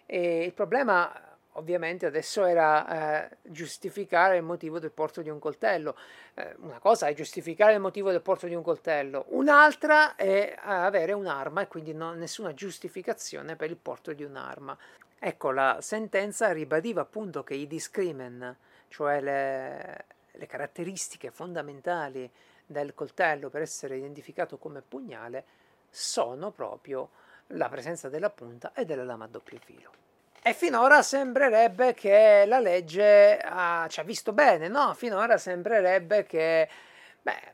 [0.07, 5.97] E il problema ovviamente adesso era eh, giustificare il motivo del porto di un coltello.
[6.35, 11.13] Eh, una cosa è giustificare il motivo del porto di un coltello, un'altra è avere
[11.13, 14.77] un'arma e quindi non, nessuna giustificazione per il porto di un'arma.
[15.19, 18.57] Ecco, la sentenza ribadiva appunto che i discrimen,
[18.89, 22.29] cioè le, le caratteristiche fondamentali
[22.67, 25.45] del coltello per essere identificato come pugnale,
[25.89, 27.11] sono proprio
[27.49, 30.02] la presenza della punta e della lama a doppio filo.
[30.45, 34.93] E finora sembrerebbe che la legge ah, ci ha visto bene, no?
[34.93, 36.69] Finora sembrerebbe che,
[37.23, 37.53] beh,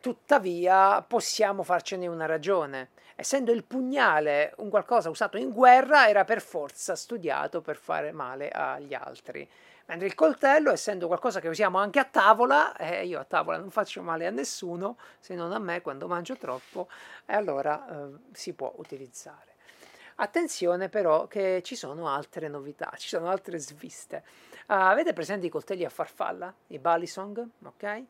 [0.00, 2.90] tuttavia possiamo farcene una ragione.
[3.16, 8.50] Essendo il pugnale un qualcosa usato in guerra, era per forza studiato per fare male
[8.50, 9.48] agli altri.
[9.86, 13.70] Mentre il coltello, essendo qualcosa che usiamo anche a tavola, eh, io a tavola non
[13.70, 16.88] faccio male a nessuno, se non a me quando mangio troppo,
[17.26, 19.51] e allora eh, si può utilizzare.
[20.22, 24.22] Attenzione però che ci sono altre novità, ci sono altre sviste.
[24.68, 26.54] Uh, avete presente i coltelli a farfalla?
[26.68, 27.44] I balisong?
[27.64, 28.04] Ok?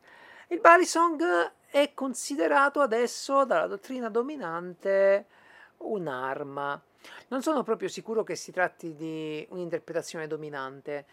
[0.49, 5.25] Il balisong è considerato adesso dalla dottrina dominante
[5.77, 6.79] un'arma.
[7.29, 11.05] Non sono proprio sicuro che si tratti di un'interpretazione dominante,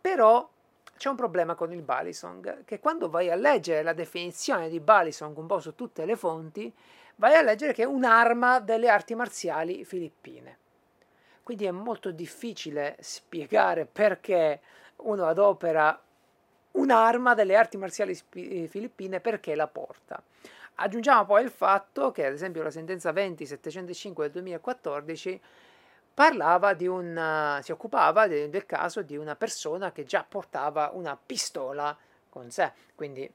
[0.00, 0.48] però
[0.96, 5.36] c'è un problema con il balisong, che quando vai a leggere la definizione di balisong
[5.36, 6.74] un po' su tutte le fonti,
[7.18, 10.56] vai a leggere che è un'arma delle arti marziali filippine.
[11.42, 14.60] Quindi è molto difficile spiegare perché
[14.96, 15.98] uno adopera
[16.72, 20.22] un'arma delle arti marziali eh, filippine perché la porta.
[20.80, 25.40] Aggiungiamo poi il fatto che, ad esempio, la sentenza 20-705 del 2014
[26.14, 31.16] parlava di un, si occupava de, del caso di una persona che già portava una
[31.16, 31.96] pistola
[32.28, 33.28] con sé, quindi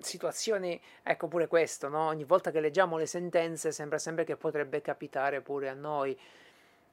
[0.00, 2.06] situazioni, ecco pure questo, no?
[2.06, 6.18] ogni volta che leggiamo le sentenze sembra sempre che potrebbe capitare pure a noi,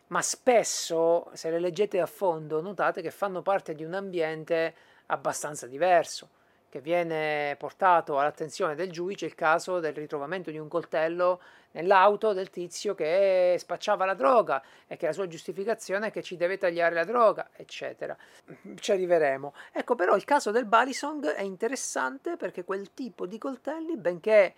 [0.07, 4.73] ma spesso se le leggete a fondo notate che fanno parte di un ambiente
[5.07, 6.29] abbastanza diverso
[6.69, 11.41] che viene portato all'attenzione del giudice il caso del ritrovamento di un coltello
[11.71, 16.35] nell'auto del tizio che spacciava la droga e che la sua giustificazione è che ci
[16.35, 18.15] deve tagliare la droga, eccetera.
[18.75, 19.53] Ci arriveremo.
[19.71, 24.53] Ecco, però il caso del Balisong è interessante perché quel tipo di coltelli, benché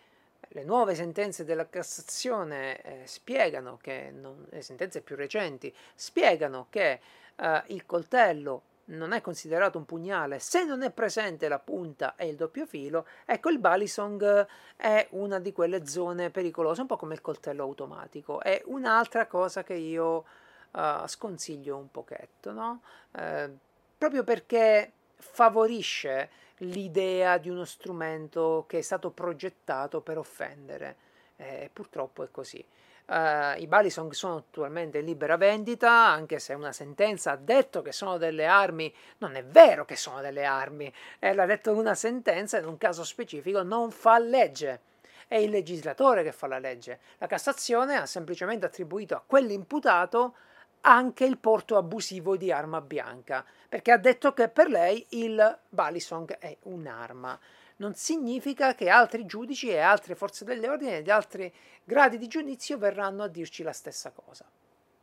[0.49, 6.99] le nuove sentenze della Cassazione eh, spiegano che, non, le sentenze più recenti, spiegano che
[7.35, 12.27] eh, il coltello non è considerato un pugnale se non è presente la punta e
[12.27, 17.13] il doppio filo, ecco il balisong è una di quelle zone pericolose, un po' come
[17.13, 18.39] il coltello automatico.
[18.41, 20.25] È un'altra cosa che io
[20.71, 22.81] uh, sconsiglio un pochetto, no?
[23.11, 23.57] Uh,
[23.97, 26.29] proprio perché favorisce
[26.59, 31.07] l'idea di uno strumento che è stato progettato per offendere.
[31.35, 32.65] Eh, purtroppo è così.
[33.09, 37.91] Uh, I Balisong sono attualmente in libera vendita, anche se una sentenza ha detto che
[37.91, 42.59] sono delle armi, non è vero che sono delle armi, eh, l'ha detto una sentenza
[42.59, 44.81] in un caso specifico, non fa legge.
[45.27, 46.99] È il legislatore che fa la legge.
[47.17, 50.35] La Cassazione ha semplicemente attribuito a quell'imputato
[50.81, 56.37] anche il porto abusivo di arma bianca, perché ha detto che per lei il Balisong
[56.37, 57.39] è un'arma
[57.79, 61.53] non significa che altri giudici e altre forze dell'ordine di altri
[61.83, 64.45] gradi di giudizio verranno a dirci la stessa cosa.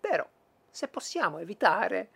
[0.00, 0.26] Però,
[0.70, 2.10] se possiamo evitare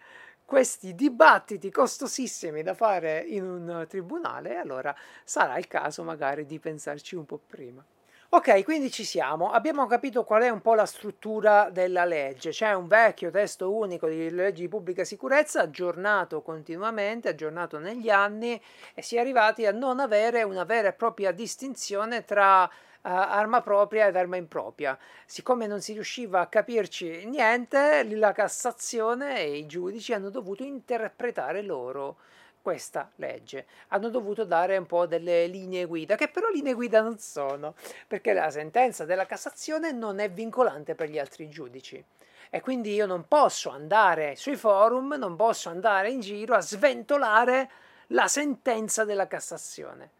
[0.44, 4.94] questi dibattiti costosissimi da fare in un tribunale, allora
[5.24, 7.84] sarà il caso magari di pensarci un po' prima.
[8.32, 9.50] Ok, quindi ci siamo.
[9.50, 12.50] Abbiamo capito qual è un po' la struttura della legge.
[12.50, 18.60] C'è un vecchio testo unico di leggi di pubblica sicurezza, aggiornato continuamente, aggiornato negli anni,
[18.94, 22.68] e si è arrivati a non avere una vera e propria distinzione tra uh,
[23.02, 24.96] arma propria ed arma impropria.
[25.26, 31.62] Siccome non si riusciva a capirci niente, la Cassazione e i giudici hanno dovuto interpretare
[31.62, 32.18] loro
[32.62, 33.66] questa legge.
[33.88, 37.74] Hanno dovuto dare un po' delle linee guida, che però linee guida non sono,
[38.06, 42.02] perché la sentenza della Cassazione non è vincolante per gli altri giudici.
[42.50, 47.70] E quindi io non posso andare sui forum, non posso andare in giro a sventolare
[48.08, 50.10] la sentenza della Cassazione,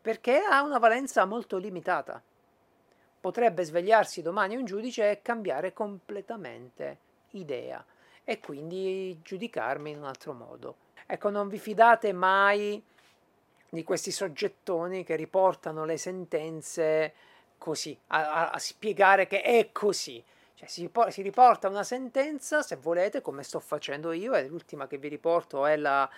[0.00, 2.22] perché ha una valenza molto limitata.
[3.20, 6.98] Potrebbe svegliarsi domani un giudice e cambiare completamente
[7.32, 7.84] idea
[8.24, 10.76] e quindi giudicarmi in un altro modo.
[11.12, 12.80] Ecco, non vi fidate mai
[13.68, 17.12] di questi soggettoni che riportano le sentenze
[17.58, 20.22] così, a, a, spiegare che è così.
[20.54, 24.98] Cioè, si, si, riporta una sentenza, se volete, come sto facendo io, e l'ultima che
[24.98, 26.08] vi riporto è la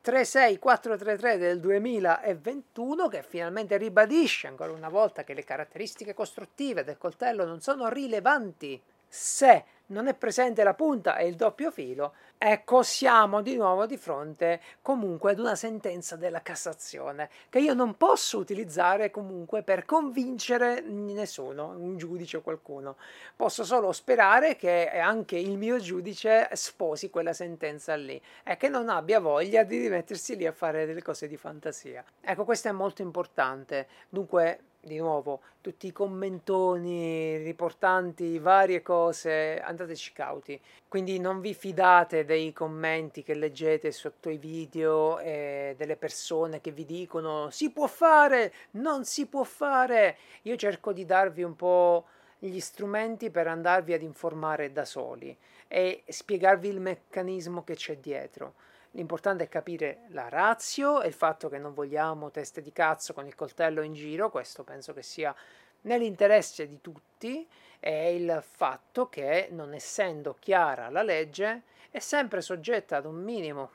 [0.00, 7.44] 36433 del 2021, che finalmente ribadisce ancora una volta che le caratteristiche costruttive del coltello
[7.44, 13.40] non sono rilevanti se non è presente la punta e il doppio filo, ecco siamo
[13.40, 19.10] di nuovo di fronte comunque ad una sentenza della Cassazione che io non posso utilizzare
[19.10, 22.96] comunque per convincere nessuno, un giudice o qualcuno.
[23.34, 28.88] Posso solo sperare che anche il mio giudice sposi quella sentenza lì e che non
[28.88, 32.04] abbia voglia di mettersi lì a fare delle cose di fantasia.
[32.20, 33.86] Ecco, questo è molto importante.
[34.08, 40.60] Dunque di nuovo tutti i commentoni riportanti varie cose, andateci cauti.
[40.86, 46.70] Quindi non vi fidate dei commenti che leggete sotto i video e delle persone che
[46.70, 50.16] vi dicono si può fare, non si può fare.
[50.42, 52.06] Io cerco di darvi un po'
[52.38, 58.54] gli strumenti per andarvi ad informare da soli e spiegarvi il meccanismo che c'è dietro.
[58.96, 63.26] L'importante è capire la razio e il fatto che non vogliamo teste di cazzo con
[63.26, 65.34] il coltello in giro, questo penso che sia
[65.82, 67.46] nell'interesse di tutti,
[67.78, 73.70] e il fatto che non essendo chiara la legge è sempre soggetta ad un minimo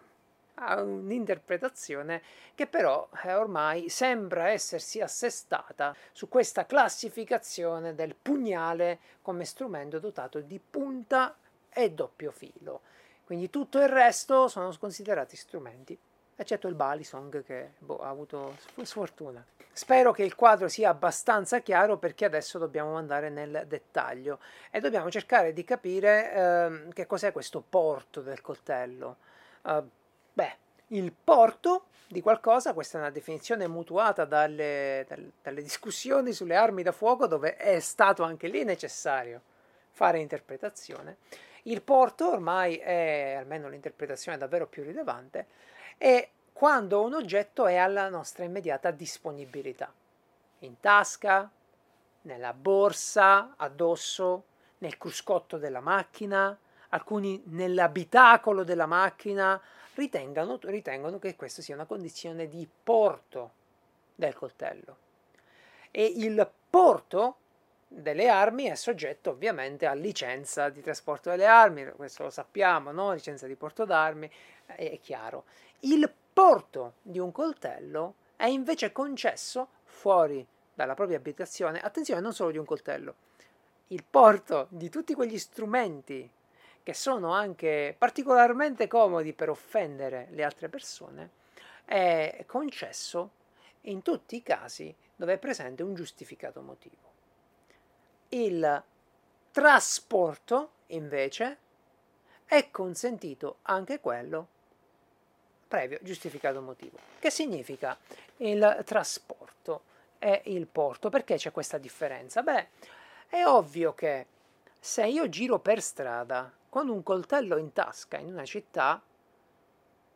[0.56, 2.24] a un'interpretazione
[2.56, 10.40] che però eh, ormai sembra essersi assestata su questa classificazione del pugnale come strumento dotato
[10.40, 11.38] di punta
[11.70, 12.82] e doppio filo.
[13.32, 15.98] Quindi tutto il resto sono considerati strumenti,
[16.36, 19.42] eccetto il Balisong che boh, ha avuto sfortuna.
[19.72, 25.10] Spero che il quadro sia abbastanza chiaro perché adesso dobbiamo andare nel dettaglio e dobbiamo
[25.10, 29.16] cercare di capire eh, che cos'è questo porto del coltello.
[29.62, 29.90] Uh,
[30.34, 30.56] beh,
[30.88, 36.84] il porto di qualcosa, questa è una definizione mutuata dalle, dalle, dalle discussioni sulle armi
[36.84, 39.42] da fuoco dove è stato anche lì necessario
[39.92, 41.16] fare interpretazione.
[41.64, 45.48] Il porto ormai è, almeno l'interpretazione davvero più rilevante,
[45.98, 49.94] è quando un oggetto è alla nostra immediata disponibilità,
[50.60, 51.50] in tasca,
[52.24, 54.46] nella borsa, addosso,
[54.80, 56.58] nel cruscotto della macchina,
[56.90, 59.60] alcuni nell'abitacolo della macchina,
[59.96, 63.52] ritengono, ritengono che questa sia una condizione di porto
[64.16, 64.98] del coltello.
[65.92, 67.38] E il porto
[67.94, 73.12] delle armi è soggetto ovviamente a licenza di trasporto delle armi, questo lo sappiamo, no?
[73.12, 74.32] licenza di porto d'armi,
[74.66, 75.44] è chiaro.
[75.82, 82.52] Il porto di un coltello è invece concesso fuori dalla propria abitazione, attenzione non solo
[82.52, 83.16] di un coltello,
[83.88, 86.30] il porto di tutti quegli strumenti
[86.82, 91.30] che sono anche particolarmente comodi per offendere le altre persone,
[91.84, 93.32] è concesso
[93.82, 97.10] in tutti i casi dove è presente un giustificato motivo.
[98.34, 98.84] Il
[99.52, 101.58] trasporto, invece,
[102.46, 104.48] è consentito anche quello
[105.68, 106.98] previo giustificato motivo.
[107.20, 107.98] Che significa
[108.38, 109.84] il trasporto
[110.20, 111.10] e il porto?
[111.10, 112.42] Perché c'è questa differenza?
[112.42, 112.68] Beh,
[113.28, 114.26] è ovvio che
[114.80, 119.02] se io giro per strada con un coltello in tasca in una città,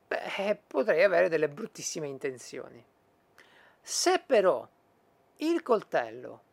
[0.08, 2.84] beh, potrei avere delle bruttissime intenzioni.
[3.82, 4.68] Se però
[5.38, 6.45] il coltello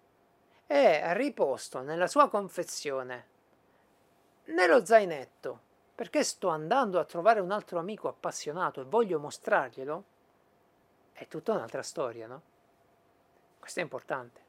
[0.67, 3.27] è riposto nella sua confezione,
[4.45, 5.61] nello zainetto,
[5.95, 10.05] perché sto andando a trovare un altro amico appassionato e voglio mostrarglielo,
[11.13, 12.43] è tutta un'altra storia, no?
[13.59, 14.41] Questo è importante.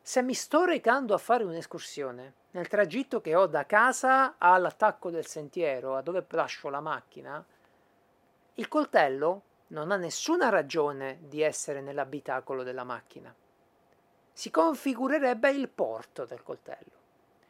[0.00, 5.26] Se mi sto recando a fare un'escursione nel tragitto che ho da casa all'attacco del
[5.26, 7.44] sentiero, a dove lascio la macchina,
[8.54, 13.34] il coltello non ha nessuna ragione di essere nell'abitacolo della macchina.
[14.36, 17.04] Si configurerebbe il porto del coltello.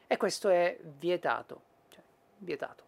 [0.07, 1.61] E questo è vietato.
[1.89, 2.03] Cioè,
[2.39, 2.85] vietato.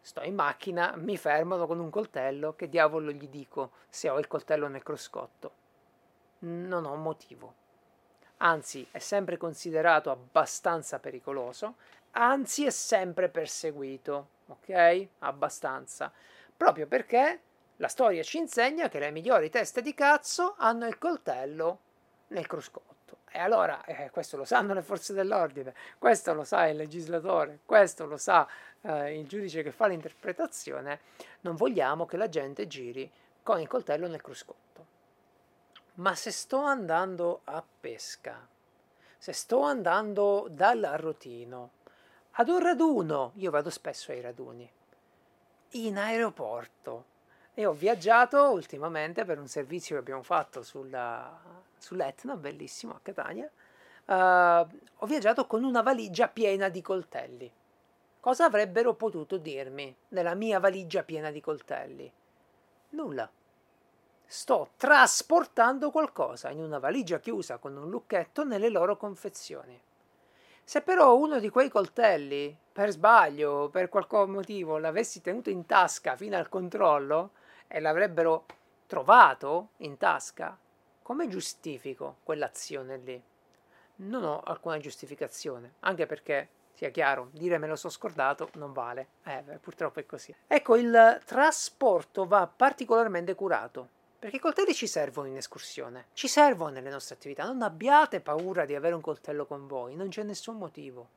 [0.00, 4.26] Sto in macchina, mi fermano con un coltello, che diavolo gli dico se ho il
[4.28, 5.52] coltello nel cruscotto?
[6.38, 7.64] Non ho motivo
[8.38, 11.76] anzi è sempre considerato abbastanza pericoloso,
[12.12, 15.08] anzi è sempre perseguito, ok?
[15.20, 16.12] Abbastanza.
[16.56, 17.40] Proprio perché
[17.76, 21.80] la storia ci insegna che le migliori teste di cazzo hanno il coltello
[22.28, 22.95] nel cruscotto.
[23.36, 28.06] E allora, eh, questo lo sanno le forze dell'ordine, questo lo sa il legislatore, questo
[28.06, 28.48] lo sa
[28.80, 31.00] eh, il giudice che fa l'interpretazione,
[31.40, 33.12] non vogliamo che la gente giri
[33.42, 34.86] con il coltello nel cruscotto.
[35.96, 38.48] Ma se sto andando a pesca,
[39.18, 41.72] se sto andando dal Rotino
[42.38, 44.66] ad un raduno, io vado spesso ai raduni,
[45.72, 47.04] in aeroporto
[47.58, 51.40] e ho viaggiato ultimamente per un servizio che abbiamo fatto sulla,
[51.78, 53.50] sull'Etna, bellissimo a Catania,
[54.04, 57.50] uh, ho viaggiato con una valigia piena di coltelli.
[58.20, 62.12] Cosa avrebbero potuto dirmi nella mia valigia piena di coltelli?
[62.90, 63.30] Nulla
[64.26, 69.80] sto trasportando qualcosa in una valigia chiusa con un lucchetto nelle loro confezioni.
[70.62, 75.64] Se però uno di quei coltelli, per sbaglio o per qualche motivo, l'avessi tenuto in
[75.64, 77.30] tasca fino al controllo
[77.68, 78.46] e l'avrebbero
[78.86, 80.56] trovato in tasca,
[81.02, 83.22] come giustifico quell'azione lì?
[83.96, 89.08] Non ho alcuna giustificazione, anche perché, sia chiaro, dire me lo so scordato non vale.
[89.24, 90.34] Eh, purtroppo è così.
[90.46, 96.70] Ecco, il trasporto va particolarmente curato perché i coltelli ci servono in escursione, ci servono
[96.70, 97.44] nelle nostre attività.
[97.44, 101.08] Non abbiate paura di avere un coltello con voi, non c'è nessun motivo.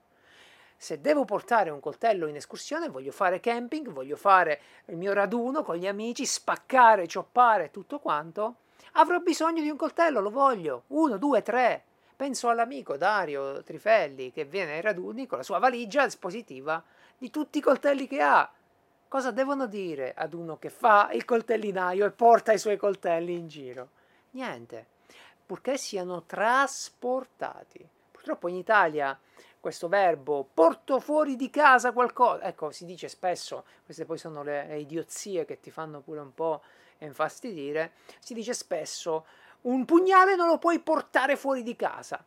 [0.81, 5.61] Se devo portare un coltello in escursione, voglio fare camping, voglio fare il mio raduno
[5.61, 8.55] con gli amici, spaccare, cioppare, tutto quanto,
[8.93, 10.83] avrò bisogno di un coltello, lo voglio.
[10.87, 11.83] Uno, due, tre.
[12.15, 16.81] Penso all'amico Dario Trifelli che viene ai raduni con la sua valigia espositiva
[17.17, 18.49] di tutti i coltelli che ha
[19.09, 23.49] Cosa devono dire ad uno che fa il coltellinaio e porta i suoi coltelli in
[23.49, 23.89] giro?
[24.31, 24.85] Niente,
[25.45, 27.85] purché siano trasportati.
[28.11, 29.19] Purtroppo in Italia
[29.59, 34.79] questo verbo porto fuori di casa qualcosa, ecco, si dice spesso, queste poi sono le,
[34.79, 36.61] idiozie che ti fanno pure un po'
[36.99, 39.25] infastidire, si dice spesso
[39.61, 42.23] un pugnale non lo puoi portare fuori di casa.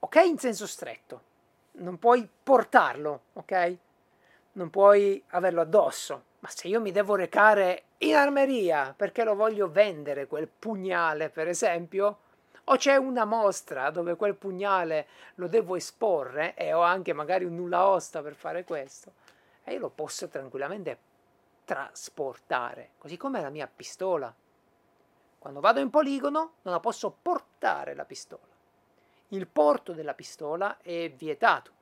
[0.00, 1.22] Ok, in senso stretto,
[1.72, 3.78] non puoi portarlo, ok?
[4.58, 6.24] non puoi averlo addosso.
[6.40, 11.48] Ma se io mi devo recare in armeria perché lo voglio vendere quel pugnale, per
[11.48, 12.18] esempio,
[12.70, 15.06] o c'è una mostra dove quel pugnale
[15.36, 19.12] lo devo esporre e ho anche magari un nulla osta per fare questo,
[19.64, 20.98] e io lo posso tranquillamente
[21.64, 24.34] trasportare, così come la mia pistola.
[25.38, 28.42] Quando vado in poligono non la posso portare la pistola.
[29.28, 31.72] Il porto della pistola è vietato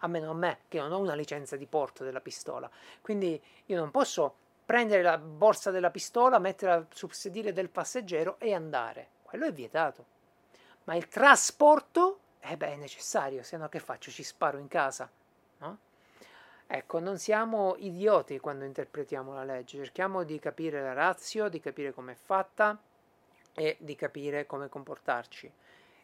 [0.00, 2.68] a meno a me che non ho una licenza di porto della pistola.
[3.00, 4.34] Quindi io non posso
[4.64, 9.08] prendere la borsa della pistola, metterla sul sedile del passeggero e andare.
[9.26, 10.04] Quello è vietato.
[10.84, 14.12] Ma il trasporto, eh beh, è necessario, se no che faccio?
[14.12, 15.10] Ci sparo in casa,
[15.58, 15.78] no?
[16.68, 21.92] Ecco, non siamo idioti quando interpretiamo la legge, cerchiamo di capire la razio, di capire
[21.92, 22.80] come è fatta
[23.52, 25.52] e di capire come comportarci.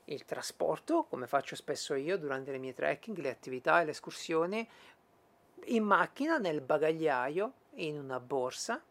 [0.06, 4.68] Il trasporto, come faccio spesso io durante le mie trekking, le attività e le escursioni,
[5.66, 8.82] in macchina, nel bagagliaio, in una borsa,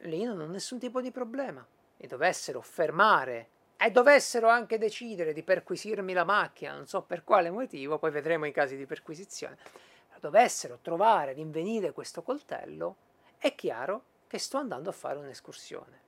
[0.00, 1.66] lì non ho nessun tipo di problema.
[1.96, 7.50] E dovessero fermare e dovessero anche decidere di perquisirmi la macchina, non so per quale
[7.50, 9.58] motivo, poi vedremo i casi di perquisizione,
[10.18, 12.96] dovessero trovare, rinvenire questo coltello,
[13.38, 16.04] è chiaro che sto andando a fare un'escursione.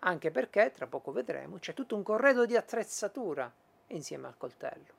[0.00, 3.52] Anche perché, tra poco vedremo, c'è tutto un corredo di attrezzatura
[3.88, 4.94] insieme al coltello.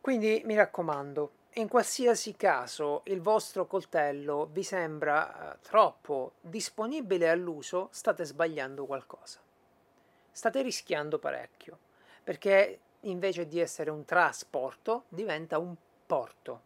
[0.00, 7.88] Quindi mi raccomando, in qualsiasi caso il vostro coltello vi sembra eh, troppo disponibile all'uso,
[7.92, 9.40] state sbagliando qualcosa.
[10.30, 11.78] State rischiando parecchio,
[12.22, 16.60] perché invece di essere un trasporto diventa un porto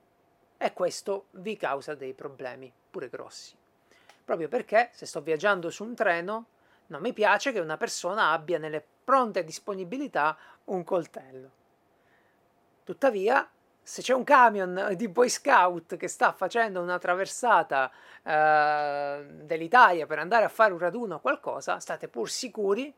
[0.57, 3.57] e questo vi causa dei problemi, pure grossi.
[4.24, 6.47] Proprio perché se sto viaggiando su un treno
[6.88, 11.51] non mi piace che una persona abbia nelle pronte disponibilità un coltello.
[12.82, 13.49] Tuttavia,
[13.82, 17.90] se c'è un camion di Boy Scout che sta facendo una traversata
[18.22, 22.92] eh, dell'Italia per andare a fare un raduno o qualcosa, state pur sicuri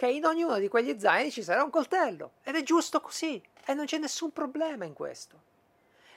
[0.00, 2.32] che in ognuno di quegli zaini ci sarà un coltello.
[2.42, 5.48] Ed è giusto così, e non c'è nessun problema in questo.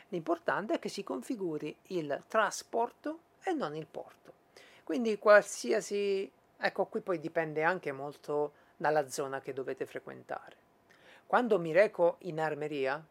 [0.07, 4.31] L'importante è che si configuri il trasporto e non il porto.
[4.83, 6.31] Quindi qualsiasi...
[6.55, 10.55] Ecco, qui poi dipende anche molto dalla zona che dovete frequentare.
[11.25, 13.03] Quando mi reco in armeria,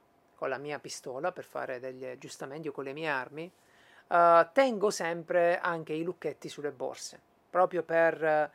[0.43, 3.49] con la mia pistola per fare degli aggiustamenti o con le mie armi,
[4.09, 8.51] uh, tengo sempre anche i lucchetti sulle borse, proprio per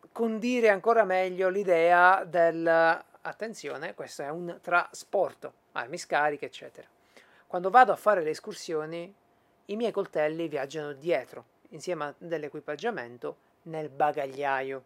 [0.00, 6.86] uh, condire ancora meglio l'idea del attenzione, questo è un trasporto, armi scariche, eccetera.
[7.48, 9.12] Quando vado a fare le escursioni,
[9.64, 14.84] i miei coltelli viaggiano dietro, insieme all'equipaggiamento, nel bagagliaio,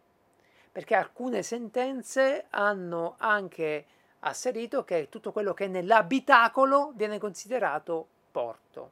[0.71, 3.85] perché alcune sentenze hanno anche
[4.23, 8.91] asserito che tutto quello che è nell'abitacolo viene considerato porto.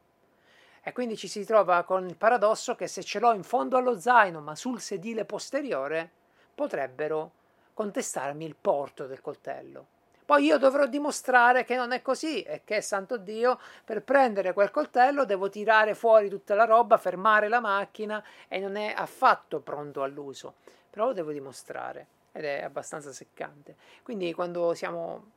[0.82, 3.98] E quindi ci si trova con il paradosso che se ce l'ho in fondo allo
[3.98, 6.10] zaino ma sul sedile posteriore,
[6.54, 7.30] potrebbero
[7.74, 9.86] contestarmi il porto del coltello.
[10.24, 14.70] Poi io dovrò dimostrare che non è così e che, santo Dio, per prendere quel
[14.70, 20.02] coltello devo tirare fuori tutta la roba, fermare la macchina e non è affatto pronto
[20.02, 20.54] all'uso.
[20.90, 23.76] Però lo devo dimostrare ed è abbastanza seccante.
[24.02, 25.30] Quindi quando siamo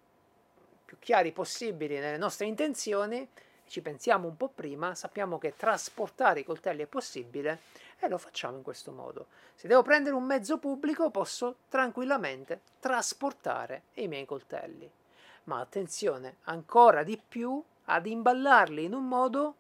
[0.86, 3.28] più chiari possibili nelle nostre intenzioni,
[3.68, 7.62] ci pensiamo un po' prima, sappiamo che trasportare i coltelli è possibile
[8.00, 9.28] e lo facciamo in questo modo.
[9.56, 14.90] Se devo prendere un mezzo pubblico posso tranquillamente trasportare i miei coltelli.
[15.46, 19.56] Ma attenzione, ancora di più ad imballarli in un modo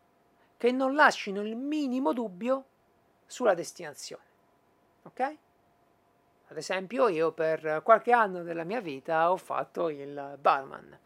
[0.57, 2.65] che non lasciino il minimo dubbio
[3.25, 4.23] sulla destinazione.
[5.03, 5.37] Ok?
[6.47, 10.97] Ad esempio, io per qualche anno della mia vita ho fatto il barman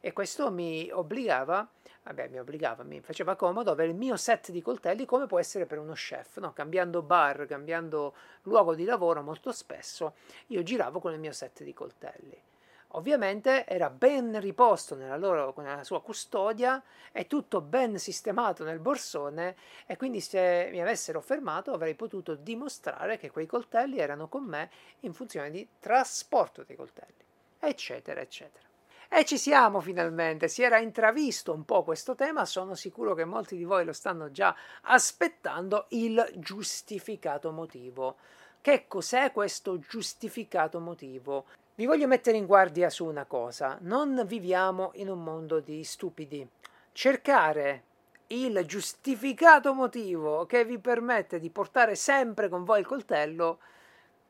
[0.00, 1.66] e questo mi obbligava,
[2.02, 5.64] vabbè, mi obbligava, mi faceva comodo avere il mio set di coltelli come può essere
[5.64, 6.52] per uno chef, no?
[6.52, 10.14] cambiando bar, cambiando luogo di lavoro molto spesso,
[10.48, 12.51] io giravo con il mio set di coltelli.
[12.94, 19.56] Ovviamente era ben riposto nella, loro, nella sua custodia, è tutto ben sistemato nel borsone
[19.86, 24.70] e quindi se mi avessero fermato avrei potuto dimostrare che quei coltelli erano con me
[25.00, 27.24] in funzione di trasporto dei coltelli,
[27.58, 28.66] eccetera, eccetera.
[29.08, 33.56] E ci siamo finalmente, si era intravisto un po' questo tema, sono sicuro che molti
[33.56, 38.16] di voi lo stanno già aspettando, il giustificato motivo.
[38.62, 41.46] Che cos'è questo giustificato motivo?
[41.74, 46.46] Vi voglio mettere in guardia su una cosa, non viviamo in un mondo di stupidi.
[46.92, 47.84] Cercare
[48.26, 53.58] il giustificato motivo che vi permette di portare sempre con voi il coltello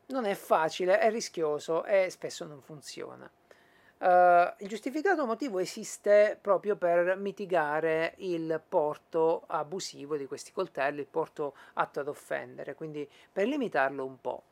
[0.07, 3.29] non è facile, è rischioso e spesso non funziona.
[3.97, 11.07] Uh, il giustificato motivo esiste proprio per mitigare il porto abusivo di questi coltelli, il
[11.07, 14.43] porto atto ad offendere, quindi per limitarlo un po'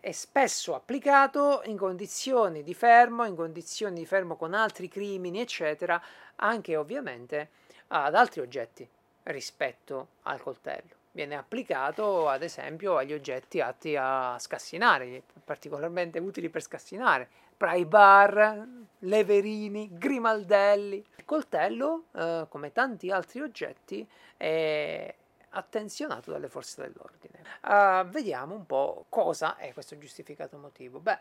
[0.00, 6.02] è spesso applicato in condizioni di fermo, in condizioni di fermo con altri crimini, eccetera,
[6.36, 7.50] anche ovviamente
[7.88, 8.88] ad altri oggetti
[9.24, 10.98] rispetto al coltello.
[11.12, 18.66] viene applicato ad esempio agli oggetti atti a scassinare, particolarmente utili per scassinare, pry bar,
[19.00, 21.04] leverini, grimaldelli.
[21.16, 25.14] Il coltello, eh, come tanti altri oggetti, è
[25.50, 27.42] attenzionato dalle forze dell'ordine.
[27.62, 31.00] Uh, vediamo un po' cosa è questo giustificato motivo.
[31.00, 31.18] Beh, uh,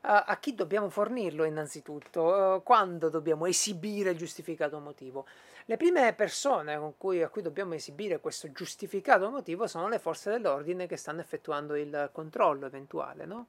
[0.00, 2.22] a chi dobbiamo fornirlo innanzitutto?
[2.22, 5.26] Uh, quando dobbiamo esibire il giustificato motivo?
[5.66, 10.86] Le prime persone cui, a cui dobbiamo esibire questo giustificato motivo sono le forze dell'ordine
[10.86, 13.46] che stanno effettuando il controllo eventuale, no?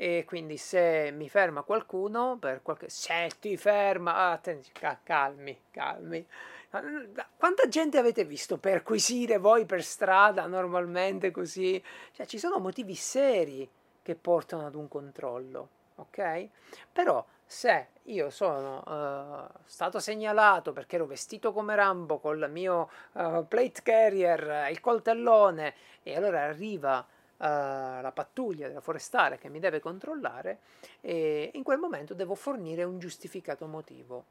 [0.00, 2.88] E quindi se mi ferma qualcuno per qualche...
[2.88, 4.30] Se ti ferma...
[4.30, 6.24] Attenzione, calmi, calmi.
[6.70, 11.82] Quanta gente avete visto perquisire voi per strada normalmente così?
[12.12, 13.66] Cioè, ci sono motivi seri
[14.02, 16.48] che portano ad un controllo, ok?
[16.92, 23.48] Però se io sono uh, stato segnalato perché ero vestito come Rambo col mio uh,
[23.48, 27.06] plate carrier, il coltellone, e allora arriva uh,
[27.38, 30.58] la pattuglia della forestale che mi deve controllare,
[31.00, 34.24] e in quel momento devo fornire un giustificato motivo.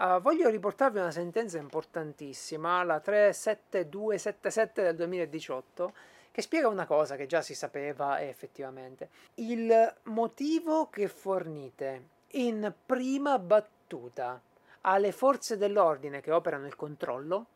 [0.00, 5.92] Uh, voglio riportarvi una sentenza importantissima, la 37277 del 2018,
[6.30, 9.08] che spiega una cosa che già si sapeva effettivamente.
[9.34, 14.40] Il motivo che fornite in prima battuta
[14.82, 17.46] alle forze dell'ordine che operano il controllo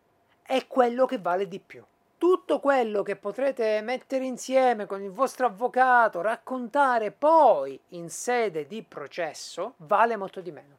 [0.42, 1.84] è quello che vale di più.
[2.18, 8.82] Tutto quello che potrete mettere insieme con il vostro avvocato, raccontare poi in sede di
[8.82, 10.76] processo, vale molto di meno.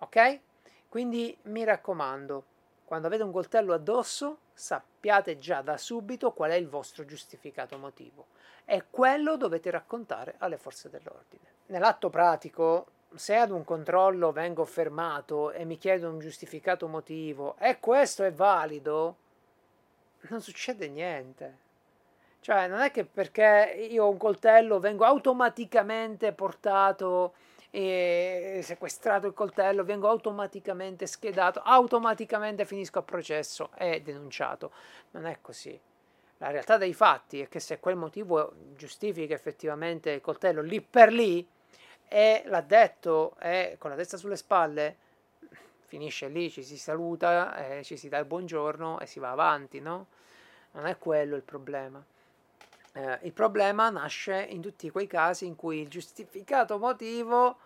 [0.00, 0.40] Ok?
[0.94, 2.44] Quindi mi raccomando,
[2.84, 8.26] quando avete un coltello addosso, sappiate già da subito qual è il vostro giustificato motivo
[8.64, 11.48] e quello dovete raccontare alle forze dell'ordine.
[11.66, 17.80] Nell'atto pratico se ad un controllo vengo fermato e mi chiedo un giustificato motivo e
[17.80, 19.16] questo è valido,
[20.28, 21.58] non succede niente.
[22.38, 27.34] Cioè, non è che perché io ho un coltello vengo automaticamente portato
[28.62, 34.72] sequestrato il coltello, vengo automaticamente schedato, automaticamente finisco a processo e denunciato.
[35.10, 35.78] Non è così.
[36.38, 41.12] La realtà dei fatti è che se quel motivo giustifica effettivamente il coltello lì per
[41.12, 41.46] lì,
[42.06, 44.96] e l'ha detto e con la testa sulle spalle
[45.86, 49.80] finisce lì, ci si saluta, eh, ci si dà il buongiorno e si va avanti,
[49.80, 50.06] no?
[50.72, 52.04] Non è quello il problema.
[52.96, 57.58] Eh, il problema nasce in tutti quei casi in cui il giustificato motivo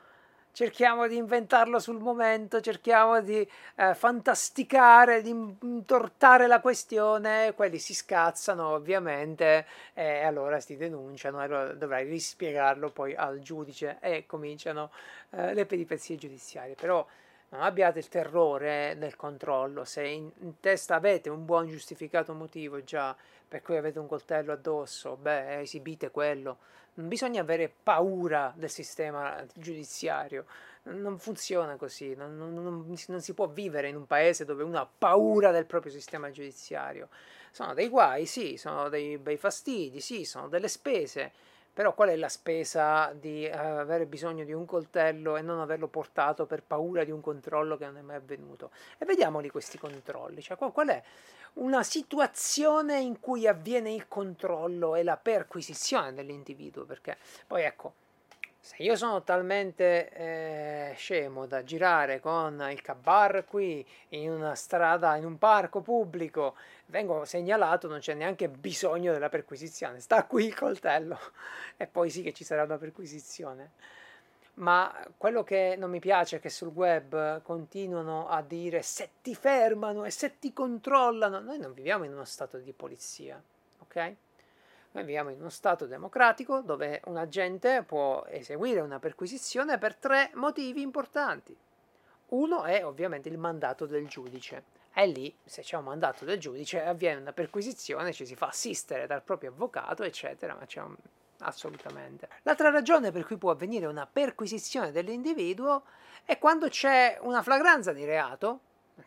[0.52, 7.94] cerchiamo di inventarlo sul momento, cerchiamo di eh, fantasticare, di intortare la questione, quelli si
[7.94, 14.90] scazzano ovviamente e allora si denunciano e allora dovrai rispiegarlo poi al giudice e cominciano
[15.30, 16.74] eh, le peripezie giudiziarie.
[16.74, 17.06] Però
[17.50, 22.82] non abbiate il terrore nel controllo, se in, in, testa avete un buon giustificato motivo
[22.82, 23.16] già
[23.48, 26.58] per cui avete un coltello addosso, beh, esibite quello.
[26.94, 30.44] Non bisogna avere paura del sistema giudiziario,
[30.82, 34.78] non funziona così, non, non, non, non, si può vivere in un paese dove uno
[34.78, 37.08] ha paura del proprio sistema giudiziario.
[37.50, 41.32] Sono dei guai, sì, sono dei bei fastidi, sì, sono delle spese,
[41.72, 45.86] però qual è la spesa di uh, avere bisogno di un coltello e non averlo
[45.88, 48.70] portato per paura di un controllo che non è mai avvenuto?
[48.98, 51.02] E vediamoli questi controlli, cioè qual è
[51.54, 57.16] una situazione in cui avviene il controllo e la perquisizione dell'individuo, perché
[57.46, 57.94] poi ecco,
[58.60, 65.16] se io sono talmente eh, scemo da girare con il cabar qui in una strada,
[65.16, 66.56] in un parco pubblico,
[66.86, 71.18] vengo segnalato, non c'è neanche bisogno della perquisizione, sta qui il coltello
[71.76, 73.70] e poi sì che ci sarà una perquisizione
[74.58, 79.34] ma quello che non mi piace è che sul web continuano a dire se ti
[79.34, 81.38] fermano e se ti controllano.
[81.38, 83.40] Noi non viviamo in uno stato di polizia,
[83.78, 84.14] ok?
[84.98, 90.32] Noi viviamo in uno stato democratico dove un agente può eseguire una perquisizione per tre
[90.34, 91.56] motivi importanti.
[92.30, 94.64] Uno è ovviamente il mandato del giudice.
[94.92, 99.06] E lì, se c'è un mandato del giudice, avviene una perquisizione, ci si fa assistere
[99.06, 100.96] dal proprio avvocato, eccetera, ma c'è un
[101.42, 102.28] assolutamente.
[102.42, 105.84] L'altra ragione per cui può avvenire una perquisizione dell'individuo
[106.24, 108.58] è quando c'è una flagranza di reato,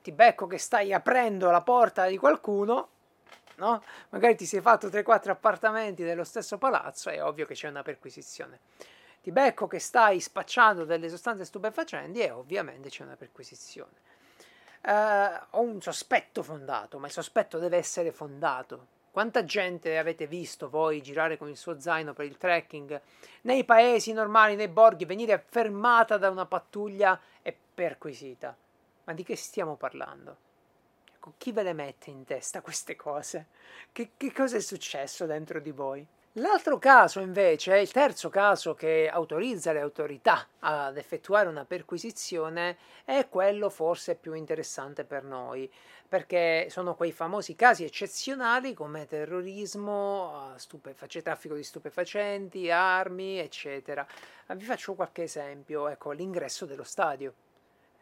[0.01, 2.87] ti becco che stai aprendo la porta di qualcuno,
[3.62, 3.84] no?
[4.09, 8.59] Magari ti sei fatto 3-4 appartamenti dello stesso palazzo, è ovvio che c'è una perquisizione.
[9.22, 14.09] Ti becco che stai spacciando delle sostanze stupefacenti e ovviamente c'è una perquisizione.
[14.84, 20.70] Uh, ho un sospetto fondato, ma il sospetto deve essere fondato quanta gente avete visto
[20.70, 23.01] voi girare con il suo zaino per il trekking
[23.41, 28.55] nei paesi normali, nei borghi, venire fermata da una pattuglia e perquisita?
[29.03, 30.38] Ma di che stiamo parlando?
[31.22, 33.45] Pacco, chi ve le mette in testa queste cose?
[33.91, 36.03] Che, che cosa è successo dentro di voi?
[36.36, 43.28] L'altro caso invece, il terzo caso che autorizza le autorità ad effettuare una perquisizione, è
[43.30, 45.72] quello forse più interessante per noi,
[46.07, 50.55] perché sono quei famosi casi eccezionali come terrorismo,
[51.22, 54.07] traffico di stupefacenti, armi, eccetera.
[54.47, 57.34] Vi faccio qualche esempio, ecco, l'ingresso dello stadio.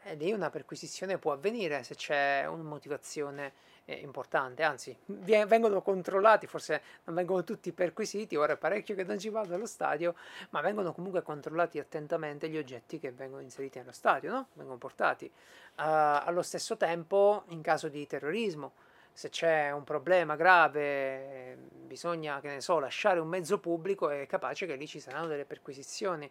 [0.10, 3.54] Ed lì una perquisizione può avvenire se c'è una motivazione
[3.98, 9.30] importante, anzi vengono controllati, forse non vengono tutti perquisiti, ora è parecchio che non ci
[9.30, 10.16] vado allo stadio,
[10.50, 14.48] ma vengono comunque controllati attentamente gli oggetti che vengono inseriti nello stadio, no?
[14.54, 15.26] vengono portati.
[15.26, 15.32] Uh,
[15.76, 18.74] allo stesso tempo, in caso di terrorismo,
[19.12, 24.66] se c'è un problema grave, bisogna, che ne so, lasciare un mezzo pubblico, è capace
[24.66, 26.30] che lì ci saranno delle perquisizioni.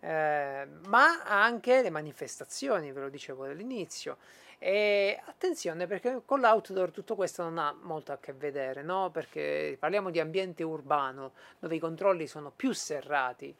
[0.00, 4.16] Eh, ma anche le manifestazioni, ve lo dicevo all'inizio.
[4.58, 9.10] E attenzione perché con l'outdoor tutto questo non ha molto a che vedere, no?
[9.10, 13.54] Perché parliamo di ambiente urbano dove i controlli sono più serrati.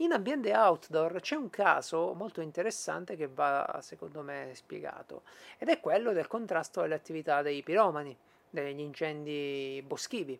[0.00, 5.22] In ambiente outdoor c'è un caso molto interessante che va secondo me spiegato
[5.58, 8.16] ed è quello del contrasto alle attività dei piromani,
[8.48, 10.38] degli incendi boschivi.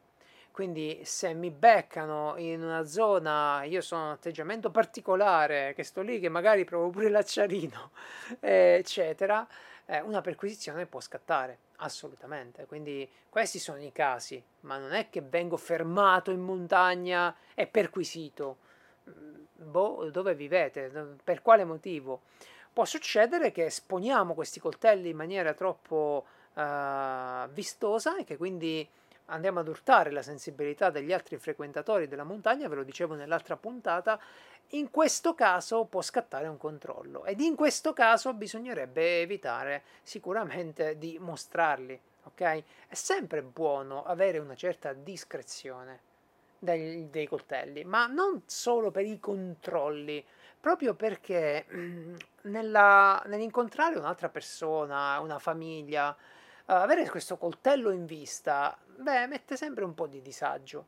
[0.57, 6.19] Quindi se mi beccano in una zona, io sono un atteggiamento particolare, che sto lì,
[6.19, 7.91] che magari provo pure l'acciarino,
[8.41, 9.47] eccetera,
[9.85, 12.65] eh, una perquisizione può scattare, assolutamente.
[12.65, 18.57] Quindi questi sono i casi, ma non è che vengo fermato in montagna e perquisito.
[19.11, 20.91] Mm, boh, dove vivete?
[21.23, 22.23] Per quale motivo?
[22.73, 28.89] Può succedere che esponiamo questi coltelli in maniera troppo uh, vistosa e che quindi
[29.27, 34.21] andiamo ad urtare la sensibilità degli altri frequentatori della montagna, ve lo dicevo nell'altra puntata,
[34.71, 41.19] in questo caso può scattare un controllo ed in questo caso bisognerebbe evitare sicuramente di
[41.21, 42.63] mostrarli, ok?
[42.89, 46.01] È sempre buono avere una certa discrezione
[46.59, 50.25] dei, dei coltelli, ma non solo per i controlli,
[50.59, 51.65] proprio perché
[52.43, 56.17] nella, nell'incontrare un'altra persona, una famiglia,
[56.67, 60.87] avere questo coltello in vista, beh, mette sempre un po' di disagio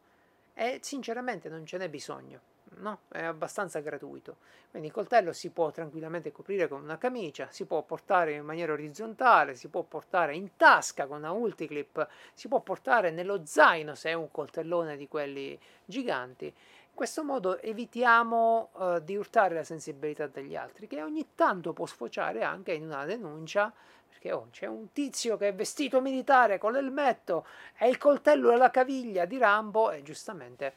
[0.54, 2.40] e sinceramente non ce n'è bisogno
[2.76, 3.00] no?
[3.08, 4.38] È abbastanza gratuito.
[4.70, 8.72] Quindi il coltello si può tranquillamente coprire con una camicia, si può portare in maniera
[8.72, 14.10] orizzontale, si può portare in tasca con una ulticlip, si può portare nello zaino se
[14.10, 16.54] è un coltellone di quelli giganti.
[16.98, 22.42] Questo modo evitiamo uh, di urtare la sensibilità degli altri, che ogni tanto può sfociare
[22.42, 23.72] anche in una denuncia
[24.08, 27.46] perché oh, c'è un tizio che è vestito militare con l'elmetto
[27.78, 30.74] e il coltello alla caviglia di Rambo e giustamente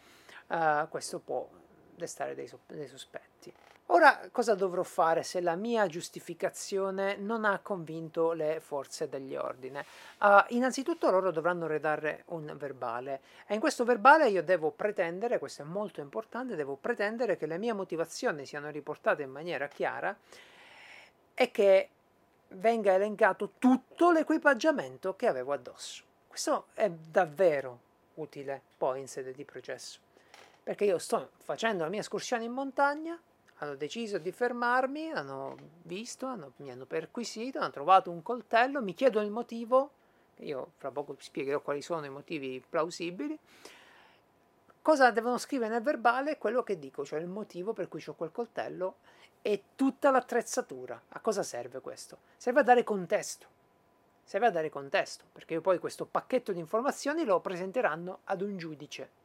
[0.49, 1.49] uh, questo può
[1.95, 3.51] destare dei, dei sospetti.
[3.93, 9.85] Ora, cosa dovrò fare se la mia giustificazione non ha convinto le forze dell'ordine?
[10.19, 15.63] Uh, innanzitutto loro dovranno redare un verbale e in questo verbale io devo pretendere, questo
[15.63, 20.17] è molto importante, devo pretendere che le mie motivazioni siano riportate in maniera chiara
[21.33, 21.89] e che
[22.47, 26.03] venga elencato tutto l'equipaggiamento che avevo addosso.
[26.27, 27.79] Questo è davvero
[28.13, 29.99] utile poi in sede di processo
[30.63, 33.19] perché io sto facendo la mia escursione in montagna,
[33.61, 38.95] hanno deciso di fermarmi, hanno visto, hanno, mi hanno perquisito, hanno trovato un coltello, mi
[38.95, 39.91] chiedono il motivo,
[40.37, 43.37] io fra poco spiegherò quali sono i motivi plausibili,
[44.81, 46.39] cosa devono scrivere nel verbale?
[46.39, 48.95] Quello che dico, cioè il motivo per cui ho quel coltello
[49.43, 50.99] e tutta l'attrezzatura.
[51.09, 52.17] A cosa serve questo?
[52.37, 53.59] Serve a dare contesto.
[54.23, 59.20] Serve a dare contesto, perché poi questo pacchetto di informazioni lo presenteranno ad un giudice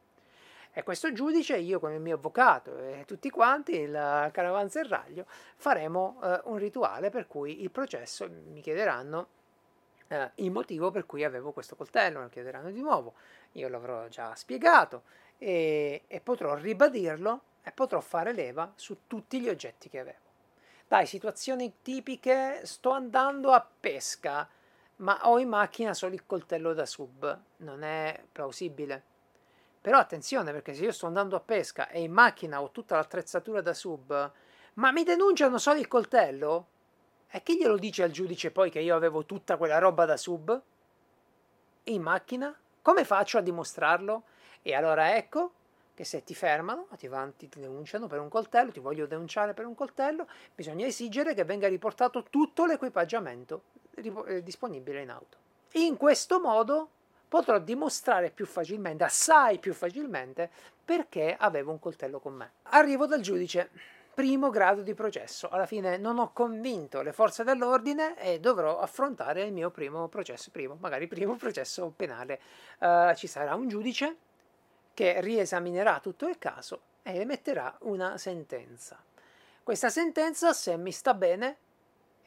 [0.77, 5.25] e questo giudice, io con il mio avvocato e tutti quanti, il caravanserraglio,
[5.55, 9.27] faremo eh, un rituale per cui il processo mi chiederanno
[10.05, 13.15] eh, il motivo per cui avevo questo coltello, lo chiederanno di nuovo.
[13.53, 15.01] Io l'avrò già spiegato
[15.39, 20.25] e, e potrò ribadirlo e potrò fare leva su tutti gli oggetti che avevo.
[20.87, 24.47] Dai, situazioni tipiche, sto andando a pesca,
[24.97, 27.41] ma ho in macchina solo il coltello da sub.
[27.57, 29.15] Non è plausibile.
[29.87, 33.61] Però attenzione perché se io sto andando a pesca e in macchina ho tutta l'attrezzatura
[33.61, 34.31] da sub,
[34.73, 36.67] ma mi denunciano solo il coltello?
[37.29, 40.61] E chi glielo dice al giudice poi che io avevo tutta quella roba da sub?
[41.85, 42.53] In macchina?
[42.81, 44.23] Come faccio a dimostrarlo?
[44.61, 45.53] E allora ecco
[45.93, 49.65] che se ti fermano, ti, van, ti denunciano per un coltello, ti voglio denunciare per
[49.65, 53.61] un coltello, bisogna esigere che venga riportato tutto l'equipaggiamento
[53.95, 55.37] eh, disponibile in auto.
[55.75, 56.89] In questo modo
[57.27, 60.49] potrò dimostrare più facilmente, assai più facilmente,
[60.83, 62.51] perché avevo un coltello con me.
[62.63, 63.69] Arrivo dal giudice.
[64.17, 65.47] primo grado di processo.
[65.47, 70.49] Alla fine non ho convinto le forze dell'ordine e dovrò affrontare il mio primo processo,
[70.49, 72.39] primo, magari primo processo penale.
[72.79, 74.15] Uh, ci sarà un giudice
[74.95, 78.97] che riesaminerà tutto il caso e emetterà una sentenza.
[79.61, 81.57] Questa sentenza, se mi sta bene,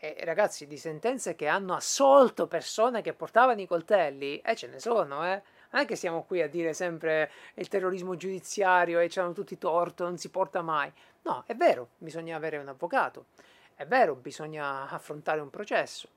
[0.01, 4.67] e ragazzi, di sentenze che hanno assolto persone che portavano i coltelli, e eh, ce
[4.67, 5.43] ne sono, eh.
[5.73, 10.05] Non è che siamo qui a dire sempre il terrorismo giudiziario e c'hanno tutti torto,
[10.05, 10.91] non si porta mai.
[11.23, 13.27] No, è vero, bisogna avere un avvocato,
[13.75, 16.09] è vero, bisogna affrontare un processo,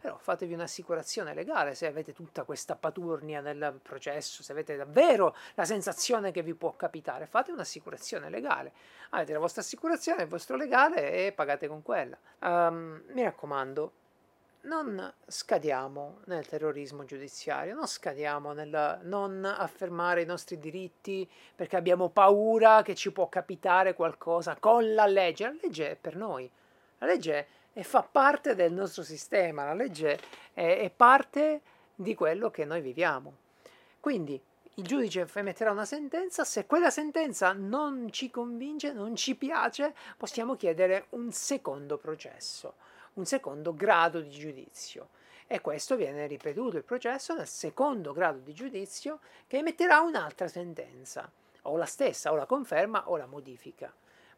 [0.00, 5.66] però fatevi un'assicurazione legale se avete tutta questa paturnia nel processo, se avete davvero la
[5.66, 8.72] sensazione che vi può capitare, fate un'assicurazione legale.
[9.10, 12.16] Avete la vostra assicurazione, il vostro legale e pagate con quella.
[12.38, 13.92] Um, mi raccomando,
[14.62, 22.08] non scadiamo nel terrorismo giudiziario, non scadiamo nel non affermare i nostri diritti perché abbiamo
[22.08, 25.44] paura che ci può capitare qualcosa con la legge.
[25.44, 26.50] La legge è per noi,
[26.98, 30.18] la legge è, fa parte del nostro sistema, la legge
[30.52, 31.60] è, è parte
[31.94, 33.34] di quello che noi viviamo.
[34.00, 34.40] Quindi
[34.74, 40.56] il giudice emetterà una sentenza, se quella sentenza non ci convince, non ci piace, possiamo
[40.56, 42.74] chiedere un secondo processo
[43.14, 45.08] un secondo grado di giudizio
[45.46, 51.30] e questo viene ripetuto il processo nel secondo grado di giudizio che emetterà un'altra sentenza,
[51.62, 53.92] o la stessa, o la conferma o la modifica.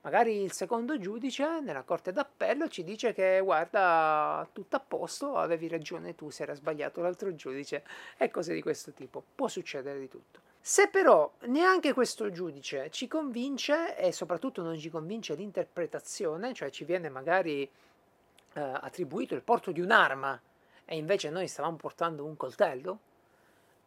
[0.04, 5.68] Magari il secondo giudice nella corte d'appello ci dice che guarda tutto a posto, avevi
[5.68, 7.84] ragione tu, se era sbagliato l'altro giudice
[8.16, 9.22] e cose di questo tipo.
[9.34, 10.40] Può succedere di tutto.
[10.60, 16.84] Se però neanche questo giudice ci convince e soprattutto non ci convince l'interpretazione, cioè ci
[16.84, 20.40] viene magari eh, attribuito il porto di un'arma
[20.84, 22.98] e invece noi stavamo portando un coltello,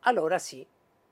[0.01, 0.65] allora sì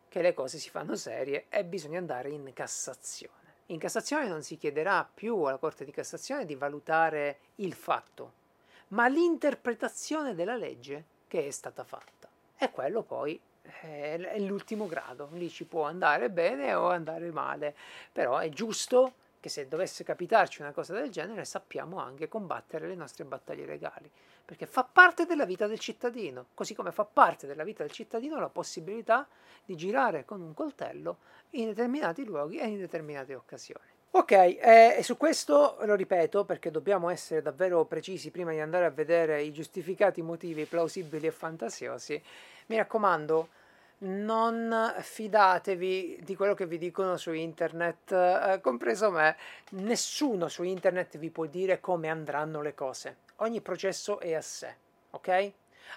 [0.08, 3.43] che le cose si fanno serie e bisogna andare in Cassazione.
[3.68, 8.34] In Cassazione non si chiederà più alla Corte di Cassazione di valutare il fatto,
[8.90, 12.28] ma l'interpretazione della legge che è stata fatta.
[12.58, 17.74] E quello poi è l'ultimo grado, lì ci può andare bene o andare male,
[18.12, 22.96] però è giusto che se dovesse capitarci una cosa del genere sappiamo anche combattere le
[22.96, 24.10] nostre battaglie legali,
[24.46, 28.40] perché fa parte della vita del cittadino, così come fa parte della vita del cittadino
[28.40, 29.28] la possibilità
[29.64, 31.18] di girare con un coltello
[31.52, 33.92] in determinati luoghi e in determinate occasioni.
[34.16, 38.86] Ok, eh, e su questo lo ripeto perché dobbiamo essere davvero precisi prima di andare
[38.86, 42.22] a vedere i giustificati motivi plausibili e fantasiosi.
[42.68, 43.48] Mi raccomando,
[44.00, 49.36] non fidatevi di quello che vi dicono su internet, eh, compreso me,
[49.72, 53.18] nessuno su internet vi può dire come andranno le cose.
[53.44, 54.74] Ogni processo è a sé,
[55.12, 55.52] ok?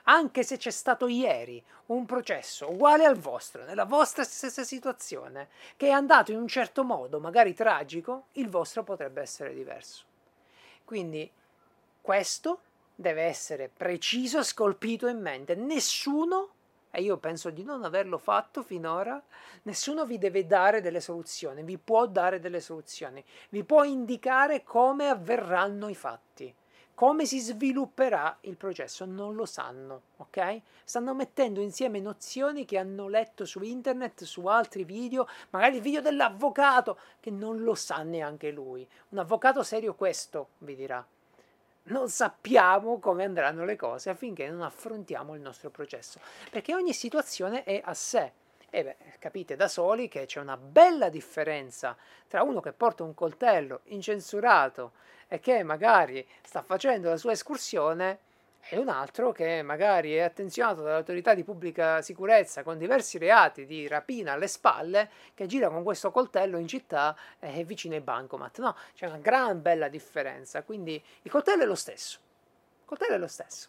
[0.05, 5.87] Anche se c'è stato ieri un processo uguale al vostro, nella vostra stessa situazione, che
[5.87, 10.05] è andato in un certo modo, magari tragico, il vostro potrebbe essere diverso.
[10.85, 11.31] Quindi
[12.01, 12.63] questo
[12.97, 15.55] deve essere preciso, scolpito in mente.
[15.55, 16.51] Nessuno
[16.91, 19.23] e io penso di non averlo fatto finora,
[19.63, 25.09] nessuno vi deve dare delle soluzioni, vi può dare delle soluzioni, vi può indicare come
[25.09, 26.53] avverranno i fatti.
[26.97, 30.63] Come si svilupperà il processo non lo sanno, ok?
[30.83, 36.01] Stanno mettendo insieme nozioni che hanno letto su internet, su altri video, magari il video
[36.01, 38.89] dell'avvocato, che non lo sa neanche lui.
[39.11, 41.07] Un avvocato serio questo vi dirà
[41.89, 46.19] non sappiamo come andranno le cose affinché non affrontiamo il nostro processo,
[46.51, 48.33] perché ogni situazione è a sé.
[48.71, 51.97] E beh, capite da soli che c'è una bella differenza
[52.29, 54.93] tra uno che porta un coltello incensurato
[55.29, 58.19] e che magari sta facendo la sua escursione
[58.69, 63.87] e un altro che magari è attenzionato dall'autorità di pubblica sicurezza con diversi reati di
[63.87, 68.59] rapina alle spalle, che gira con questo coltello in città e vicino ai bancomat.
[68.59, 70.65] No, c'è una gran bella differenza.
[70.65, 72.19] Quindi il coltello è lo stesso.
[72.81, 73.69] Il coltello è lo stesso,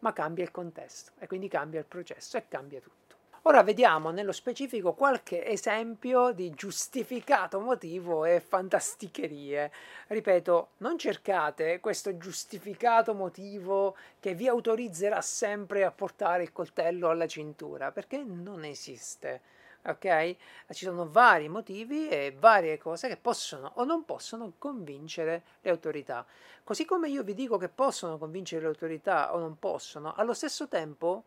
[0.00, 3.03] ma cambia il contesto e quindi cambia il processo e cambia tutto.
[3.46, 9.70] Ora vediamo nello specifico qualche esempio di giustificato motivo e fantasticherie.
[10.06, 17.26] Ripeto, non cercate questo giustificato motivo che vi autorizzerà sempre a portare il coltello alla
[17.26, 19.42] cintura, perché non esiste.
[19.84, 20.36] Ok?
[20.70, 26.24] Ci sono vari motivi e varie cose che possono o non possono convincere le autorità.
[26.64, 30.66] Così come io vi dico che possono convincere le autorità o non possono, allo stesso
[30.66, 31.24] tempo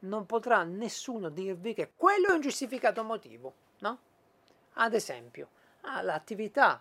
[0.00, 3.98] non potrà nessuno dirvi che quello è un giustificato motivo, no?
[4.74, 5.48] Ad esempio,
[6.02, 6.80] l'attività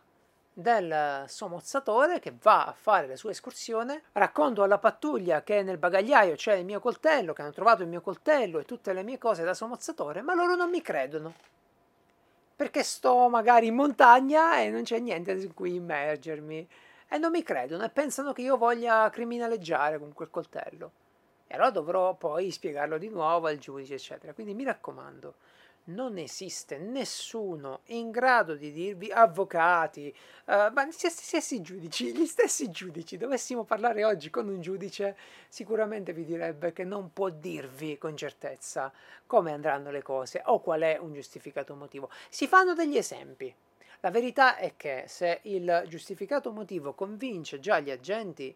[0.54, 6.36] del somozzatore che va a fare la sua escursione, racconto alla pattuglia che nel bagagliaio
[6.36, 9.44] c'è il mio coltello, che hanno trovato il mio coltello e tutte le mie cose
[9.44, 11.34] da somozzatore, ma loro non mi credono.
[12.56, 16.68] Perché sto magari in montagna e non c'è niente su cui immergermi.
[17.12, 20.92] e non mi credono e pensano che io voglia criminaleggiare con quel coltello.
[21.52, 24.34] E allora dovrò poi spiegarlo di nuovo al giudice, eccetera.
[24.34, 25.34] Quindi mi raccomando,
[25.86, 30.14] non esiste nessuno in grado di dirvi avvocati,
[30.46, 36.14] uh, ma gli stessi giudici, gli stessi giudici, dovessimo parlare oggi con un giudice, sicuramente
[36.14, 38.94] vi direbbe che non può dirvi con certezza
[39.26, 42.12] come andranno le cose o qual è un giustificato motivo.
[42.30, 43.52] Si fanno degli esempi.
[44.02, 48.56] La verità è che se il giustificato motivo convince già gli agenti,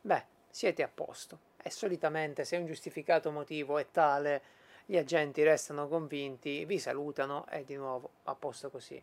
[0.00, 1.50] beh, siete a posto.
[1.62, 4.42] E solitamente se un giustificato motivo è tale,
[4.84, 9.00] gli agenti restano convinti, vi salutano e di nuovo a posto così.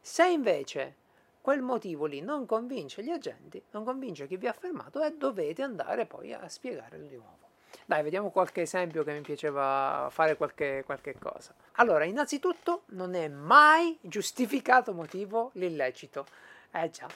[0.00, 0.94] Se invece
[1.40, 5.62] quel motivo lì non convince gli agenti, non convince chi vi ha fermato e dovete
[5.62, 7.44] andare poi a spiegarlo di nuovo.
[7.84, 11.54] Dai, vediamo qualche esempio che mi piaceva fare qualche, qualche cosa.
[11.74, 16.26] Allora, innanzitutto non è mai giustificato motivo l'illecito.
[16.72, 17.06] Eh già.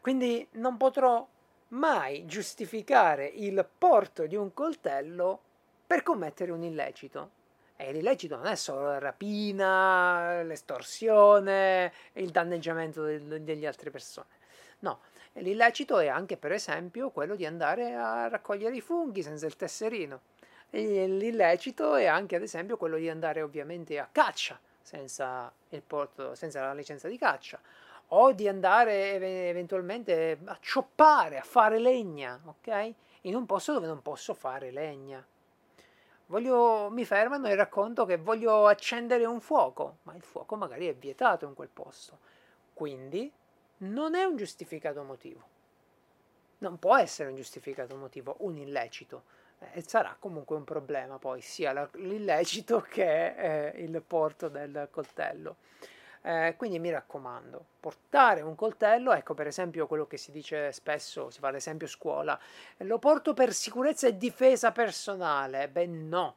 [0.00, 1.26] Quindi non potrò
[1.68, 5.40] mai giustificare il porto di un coltello
[5.86, 7.36] per commettere un illecito.
[7.76, 14.36] E l'illecito non è solo la rapina, l'estorsione, il danneggiamento delle altre persone.
[14.80, 15.00] No,
[15.40, 20.20] L'illecito è anche, per esempio, quello di andare a raccogliere i funghi senza il tesserino.
[20.70, 25.52] L'illecito è anche, ad esempio, quello di andare ovviamente a caccia senza,
[25.86, 27.60] porto, senza la licenza di caccia
[28.08, 32.94] o di andare eventualmente a cioppare, a fare legna, ok?
[33.22, 35.24] In un posto dove non posso fare legna.
[36.26, 40.94] Voglio, mi fermano e racconto che voglio accendere un fuoco, ma il fuoco magari è
[40.94, 42.18] vietato in quel posto.
[42.74, 43.30] Quindi
[43.78, 45.56] non è un giustificato motivo.
[46.58, 49.22] Non può essere un giustificato motivo un illecito.
[49.58, 55.56] Eh, sarà comunque un problema poi sia l'illecito che eh, il porto del coltello.
[56.28, 61.30] Eh, quindi mi raccomando, portare un coltello, ecco per esempio quello che si dice spesso,
[61.30, 62.38] si fa l'esempio scuola,
[62.78, 65.68] lo porto per sicurezza e difesa personale.
[65.68, 66.34] Beh no,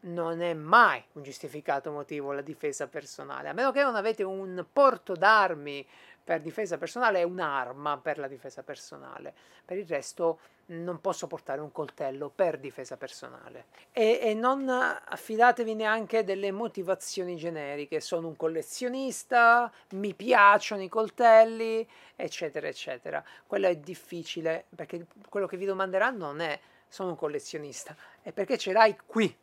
[0.00, 4.64] non è mai un giustificato motivo la difesa personale, a meno che non avete un
[4.72, 5.86] porto d'armi
[6.28, 9.32] per difesa personale è un'arma per la difesa personale.
[9.64, 13.68] Per il resto non posso portare un coltello per difesa personale.
[13.92, 18.00] E, e, non affidatevi neanche delle motivazioni generiche.
[18.00, 23.24] Sono un collezionista, mi piacciono i coltelli, eccetera, eccetera.
[23.46, 28.58] Quello è difficile perché quello che vi domanderanno non è sono un collezionista, è perché
[28.58, 29.34] ce l'hai qui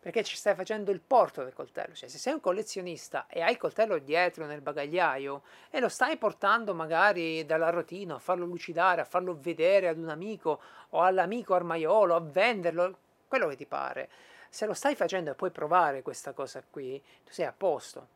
[0.00, 1.94] perché ci stai facendo il porto del coltello.
[1.94, 6.16] Cioè, se sei un collezionista e hai il coltello dietro nel bagagliaio e lo stai
[6.16, 12.14] portando magari dall'arrotino a farlo lucidare, a farlo vedere ad un amico o all'amico armaiolo,
[12.14, 12.98] a venderlo,
[13.28, 14.08] quello che ti pare.
[14.48, 18.08] Se lo stai facendo e puoi provare questa cosa qui, tu sei a posto.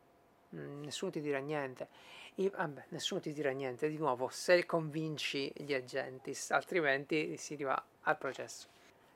[0.55, 1.87] Mm, nessuno ti dirà niente.
[2.35, 7.81] Io, vabbè, nessuno ti dirà niente di nuovo se convinci gli agenti, altrimenti si arriva
[8.01, 8.74] al processo.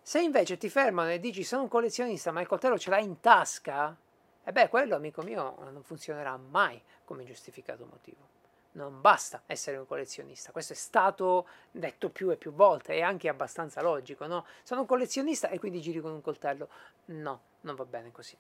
[0.10, 3.20] Se invece ti fermano e dici sono un collezionista ma il coltello ce l'hai in
[3.20, 3.96] tasca,
[4.44, 8.28] e beh, quello amico mio non funzionerà mai come giustificato motivo.
[8.72, 13.30] Non basta essere un collezionista, questo è stato detto più e più volte, è anche
[13.30, 14.48] abbastanza logico, no?
[14.64, 16.70] Sono un collezionista e quindi giri con un coltello.
[17.06, 18.36] No, non va bene così.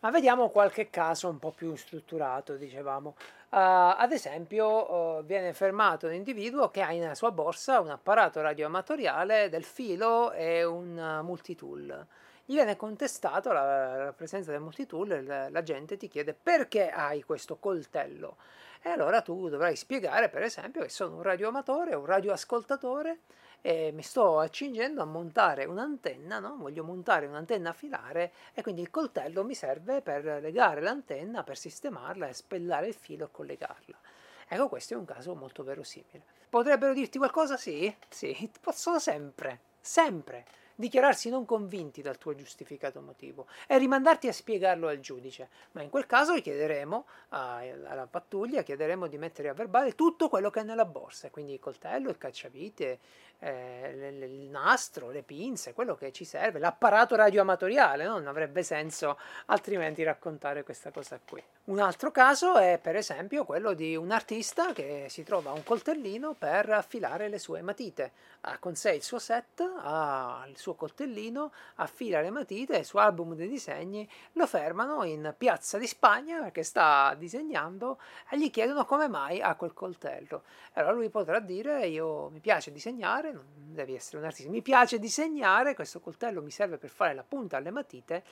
[0.00, 3.16] Ma vediamo qualche caso un po' più strutturato, dicevamo.
[3.48, 8.40] Uh, ad esempio, uh, viene fermato un individuo che ha nella sua borsa un apparato
[8.40, 12.06] radioamatoriale del filo e un uh, multitool.
[12.44, 17.56] Gli viene contestato la, la presenza del multitool, la gente ti chiede perché hai questo
[17.56, 18.36] coltello.
[18.82, 23.18] E allora tu dovrai spiegare, per esempio, che sono un radioamatore, un radioascoltatore
[23.66, 26.54] e mi sto accingendo a montare un'antenna, no?
[26.56, 31.58] voglio montare un'antenna a filare e quindi il coltello mi serve per legare l'antenna, per
[31.58, 33.98] sistemarla e spellare il filo e collegarla.
[34.46, 36.22] Ecco, questo è un caso molto verosimile.
[36.48, 37.56] Potrebbero dirti qualcosa?
[37.56, 40.44] Sì, sì, possono sempre, sempre
[40.76, 45.48] dichiararsi non convinti dal tuo giustificato motivo e rimandarti a spiegarlo al giudice.
[45.72, 50.60] Ma in quel caso chiederemo alla pattuglia, chiederemo di mettere a verbale tutto quello che
[50.60, 52.98] è nella borsa, quindi il coltello, il cacciavite,
[53.38, 58.14] eh, il nastro, le pinze, quello che ci serve, l'apparato radioamatoriale, no?
[58.14, 61.42] non avrebbe senso altrimenti raccontare questa cosa qui.
[61.66, 66.34] Un altro caso è per esempio quello di un artista che si trova un coltellino
[66.38, 68.12] per affilare le sue matite.
[68.42, 73.00] Ha con sé il suo set, ha il suo coltellino, affila le matite, il suo
[73.00, 77.98] album dei disegni, lo fermano in piazza di Spagna perché sta disegnando
[78.30, 80.44] e gli chiedono come mai ha quel coltello.
[80.74, 83.44] Allora lui potrà dire io mi piace disegnare, non
[83.74, 87.56] devi essere un artista, mi piace disegnare, questo coltello mi serve per fare la punta
[87.56, 88.24] alle matite,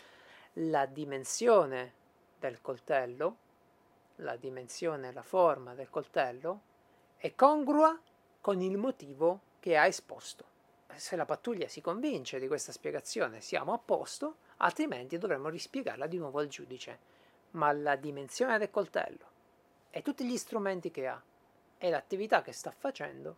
[0.55, 1.93] la dimensione
[2.39, 3.37] del coltello,
[4.16, 6.61] la dimensione, la forma del coltello
[7.16, 7.99] è congrua
[8.41, 10.53] con il motivo che ha esposto.
[10.95, 16.19] Se la pattuglia si convince di questa spiegazione siamo a posto, altrimenti dovremmo rispiegarla di
[16.19, 17.12] nuovo al giudice.
[17.53, 19.33] Ma la dimensione del coltello
[19.91, 21.23] e tutti gli strumenti che ha
[21.79, 23.37] e l'attività che sta facendo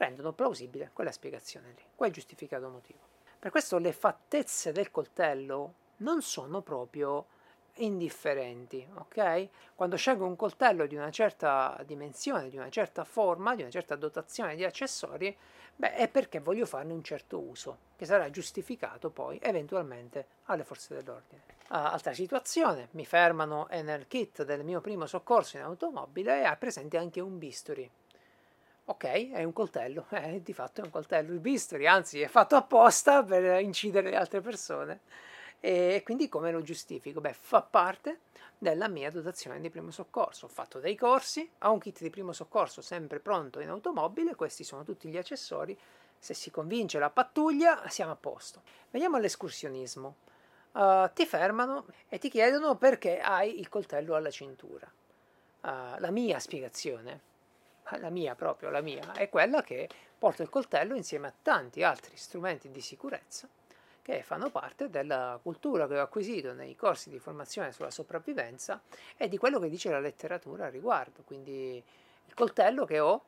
[0.00, 2.98] rendono plausibile quella spiegazione lì, quel giustificato motivo.
[3.38, 7.26] Per questo le fattezze del coltello non sono proprio
[7.74, 9.48] indifferenti, ok?
[9.74, 13.94] Quando scelgo un coltello di una certa dimensione, di una certa forma, di una certa
[13.94, 15.36] dotazione di accessori,
[15.76, 20.94] beh, è perché voglio farne un certo uso, che sarà giustificato poi eventualmente alle forze
[20.94, 21.42] dell'ordine.
[21.68, 26.96] Altra situazione, mi fermano e nel kit del mio primo soccorso in automobile è presente
[26.96, 27.90] anche un bisturi.
[28.86, 31.32] Ok, è un coltello, eh, di fatto è un coltello.
[31.32, 35.00] Il bisturi, anzi, è fatto apposta per incidere le altre persone.
[35.60, 37.20] E quindi come lo giustifico?
[37.20, 38.20] Beh, fa parte
[38.58, 40.46] della mia dotazione di primo soccorso.
[40.46, 44.64] Ho fatto dei corsi, ho un kit di primo soccorso sempre pronto in automobile, questi
[44.64, 45.78] sono tutti gli accessori.
[46.18, 48.62] Se si convince la pattuglia, siamo a posto.
[48.90, 50.16] Veniamo all'escursionismo.
[50.72, 54.90] Uh, ti fermano e ti chiedono perché hai il coltello alla cintura.
[55.62, 57.20] Uh, la mia spiegazione,
[57.98, 59.88] la mia proprio, la mia, è quella che
[60.18, 63.48] porto il coltello insieme a tanti altri strumenti di sicurezza
[64.02, 68.80] che fanno parte della cultura che ho acquisito nei corsi di formazione sulla sopravvivenza
[69.16, 71.22] e di quello che dice la letteratura al riguardo.
[71.24, 71.82] Quindi
[72.26, 73.22] il coltello che ho,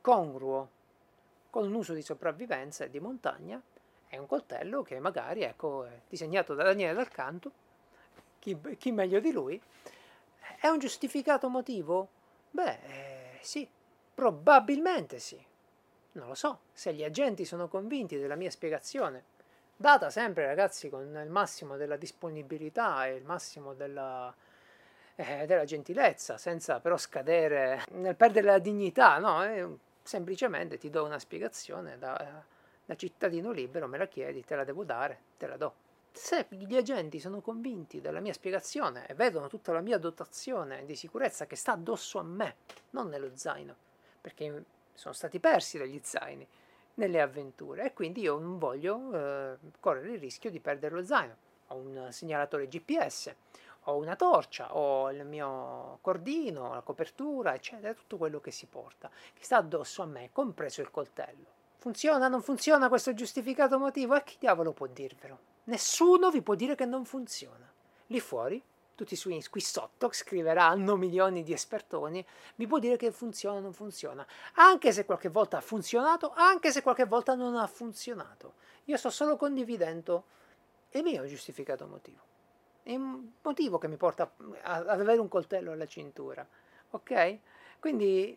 [0.00, 0.68] congruo
[1.50, 3.60] con un uso di sopravvivenza e di montagna,
[4.08, 7.52] è un coltello che magari ecco, è disegnato da Daniele Dal Canto,
[8.38, 9.60] chi, chi meglio di lui.
[10.60, 12.08] È un giustificato motivo?
[12.50, 13.68] Beh, eh, sì,
[14.14, 15.42] probabilmente sì.
[16.12, 19.38] Non lo so, se gli agenti sono convinti della mia spiegazione
[19.80, 24.32] data sempre ragazzi con il massimo della disponibilità e il massimo della,
[25.14, 29.42] eh, della gentilezza, senza però scadere nel perdere la dignità, no?
[29.42, 29.66] Eh,
[30.02, 32.44] semplicemente ti do una spiegazione da,
[32.84, 35.72] da cittadino libero, me la chiedi, te la devo dare, te la do.
[36.12, 40.94] Se gli agenti sono convinti della mia spiegazione e vedono tutta la mia dotazione di
[40.94, 42.56] sicurezza che sta addosso a me,
[42.90, 43.76] non nello zaino,
[44.20, 44.64] perché
[44.94, 46.46] sono stati persi dagli zaini,
[46.94, 51.36] nelle avventure e quindi io non voglio eh, correre il rischio di perdere lo zaino.
[51.68, 53.34] Ho un segnalatore GPS,
[53.84, 59.08] ho una torcia, ho il mio cordino, la copertura, eccetera, tutto quello che si porta,
[59.32, 61.58] che sta addosso a me, compreso il coltello.
[61.78, 64.14] Funziona, non funziona questo giustificato motivo?
[64.14, 65.38] E chi diavolo può dirvelo?
[65.64, 67.72] Nessuno vi può dire che non funziona.
[68.08, 68.62] Lì fuori
[69.00, 72.22] tutti su qui sotto scriveranno milioni di espertoni,
[72.56, 76.70] mi può dire che funziona o non funziona, anche se qualche volta ha funzionato, anche
[76.70, 78.54] se qualche volta non ha funzionato.
[78.84, 80.24] Io sto solo condividendo
[80.90, 82.20] il mio giustificato motivo.
[82.82, 84.30] Il motivo che mi porta
[84.62, 86.46] ad avere un coltello alla cintura.
[86.90, 87.38] Ok?
[87.78, 88.36] Quindi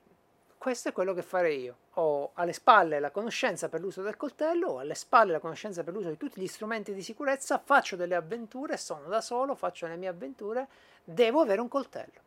[0.64, 1.76] questo è quello che farei io.
[1.96, 5.94] Ho alle spalle la conoscenza per l'uso del coltello, ho alle spalle la conoscenza per
[5.94, 9.98] l'uso di tutti gli strumenti di sicurezza, faccio delle avventure, sono da solo, faccio le
[9.98, 10.70] mie avventure,
[11.04, 12.22] devo avere un coltello.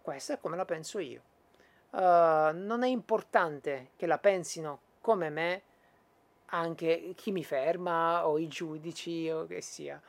[0.00, 1.20] Questa è come la penso io.
[1.90, 5.62] Uh, non è importante che la pensino come me
[6.50, 10.00] anche chi mi ferma o i giudici o che sia.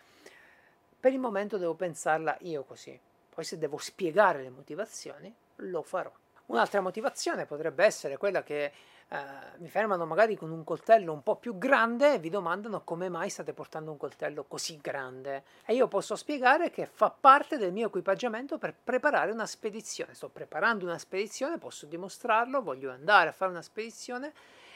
[0.99, 2.99] Per il momento devo pensarla io così.
[3.27, 6.13] Poi se devo spiegare le motivazioni, lo farò.
[6.47, 8.71] Un'altra motivazione potrebbe essere quella che
[9.09, 9.17] eh,
[9.57, 13.29] mi fermano magari con un coltello un po' più grande e vi domandano come mai
[13.29, 15.43] state portando un coltello così grande.
[15.65, 20.13] E io posso spiegare che fa parte del mio equipaggiamento per preparare una spedizione.
[20.13, 24.33] Sto preparando una spedizione, posso dimostrarlo, voglio andare a fare una spedizione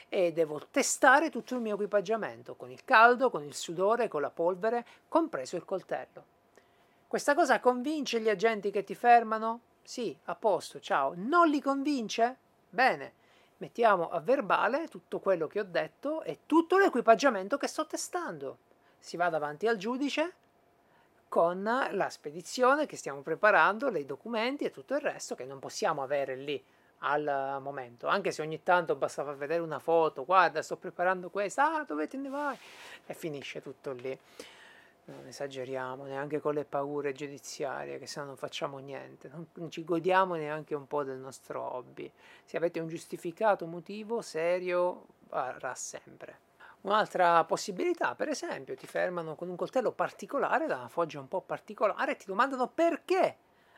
[0.10, 4.30] e devo testare tutto il mio equipaggiamento con il caldo, con il sudore, con la
[4.30, 6.26] polvere, compreso il coltello.
[7.08, 9.71] Questa cosa convince gli agenti che ti fermano?
[9.84, 11.14] Sì, a posto, ciao.
[11.16, 12.38] Non li convince?
[12.70, 13.14] Bene,
[13.58, 18.58] mettiamo a verbale tutto quello che ho detto e tutto l'equipaggiamento che sto testando.
[19.00, 20.34] Si va davanti al giudice
[21.28, 26.04] con la spedizione che stiamo preparando, i documenti e tutto il resto che non possiamo
[26.04, 26.64] avere lì
[27.04, 31.78] al momento, anche se ogni tanto basta far vedere una foto, guarda sto preparando questa,
[31.78, 32.56] ah dove te ne vai?
[33.06, 34.16] E finisce tutto lì
[35.06, 39.72] non esageriamo neanche con le paure giudiziarie, che se no non facciamo niente, non, non,
[39.72, 42.12] ci godiamo neanche un po' del nostro hobby.
[42.44, 46.50] Se avete un giustificato motivo serio, varrà sempre.
[46.82, 51.42] Un'altra possibilità, per esempio, ti fermano con un coltello particolare, da una foggia un po'
[51.42, 53.38] particolare, e ti domandano perché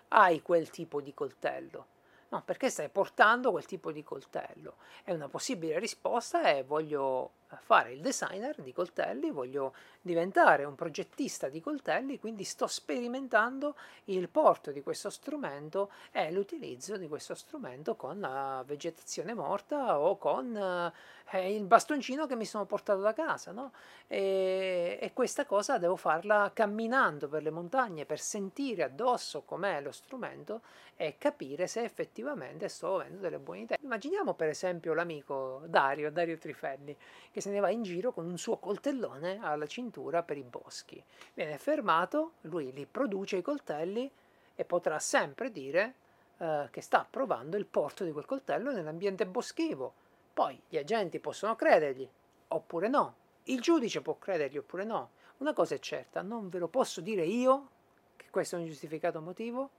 [0.10, 1.88] hai quel tipo di coltello.
[2.34, 4.78] No, perché stai portando quel tipo di coltello?
[5.04, 11.48] E una possibile risposta è voglio fare il designer di coltelli, voglio diventare un progettista
[11.48, 17.96] di coltelli, quindi sto sperimentando il porto di questo strumento e l'utilizzo di questo strumento
[17.96, 20.92] con la vegetazione morta o con
[21.32, 23.72] eh, il bastoncino che mi sono portato da casa, no?
[24.08, 29.92] E, e questa cosa devo farla camminando per le montagne per sentire addosso com'è lo
[29.92, 30.62] strumento
[30.96, 33.78] e capire se effettivamente sto avendo delle buone idee.
[33.82, 36.96] Immaginiamo per esempio l'amico Dario, Dario Trifelli,
[37.32, 41.04] che se ne va in giro con un suo coltellone alla cintura per i boschi.
[41.34, 44.10] Viene fermato, lui li produce i coltelli
[44.56, 45.96] e potrà sempre dire
[46.38, 49.94] eh, che sta provando il porto di quel coltello nell'ambiente boschivo.
[50.34, 52.08] Poi gli agenti possono credergli
[52.50, 53.16] oppure no.
[53.44, 55.12] Il giudice può credergli oppure no.
[55.38, 57.70] Una cosa è certa, non ve lo posso dire io
[58.16, 59.70] che questo è un giustificato motivo,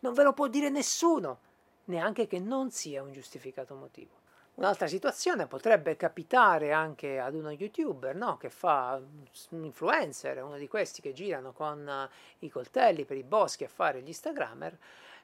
[0.00, 1.38] non ve lo può dire nessuno,
[1.84, 4.18] neanche che non sia un giustificato motivo.
[4.54, 8.36] Un'altra situazione potrebbe capitare anche ad uno youtuber no?
[8.36, 9.00] che fa
[9.50, 13.68] un influencer, uno di questi che girano con uh, i coltelli per i boschi a
[13.68, 14.76] fare gli Instagrammer.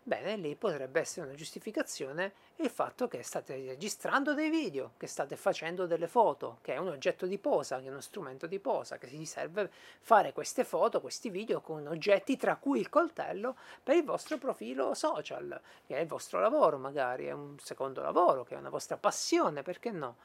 [0.09, 5.35] Bene, lì potrebbe essere una giustificazione il fatto che state registrando dei video, che state
[5.35, 8.99] facendo delle foto, che è un oggetto di posa, che è uno strumento di posa,
[8.99, 9.69] che si serve
[9.99, 14.95] fare queste foto, questi video con oggetti tra cui il coltello per il vostro profilo
[14.95, 18.97] social, che è il vostro lavoro magari, è un secondo lavoro, che è una vostra
[18.97, 20.19] passione, perché no?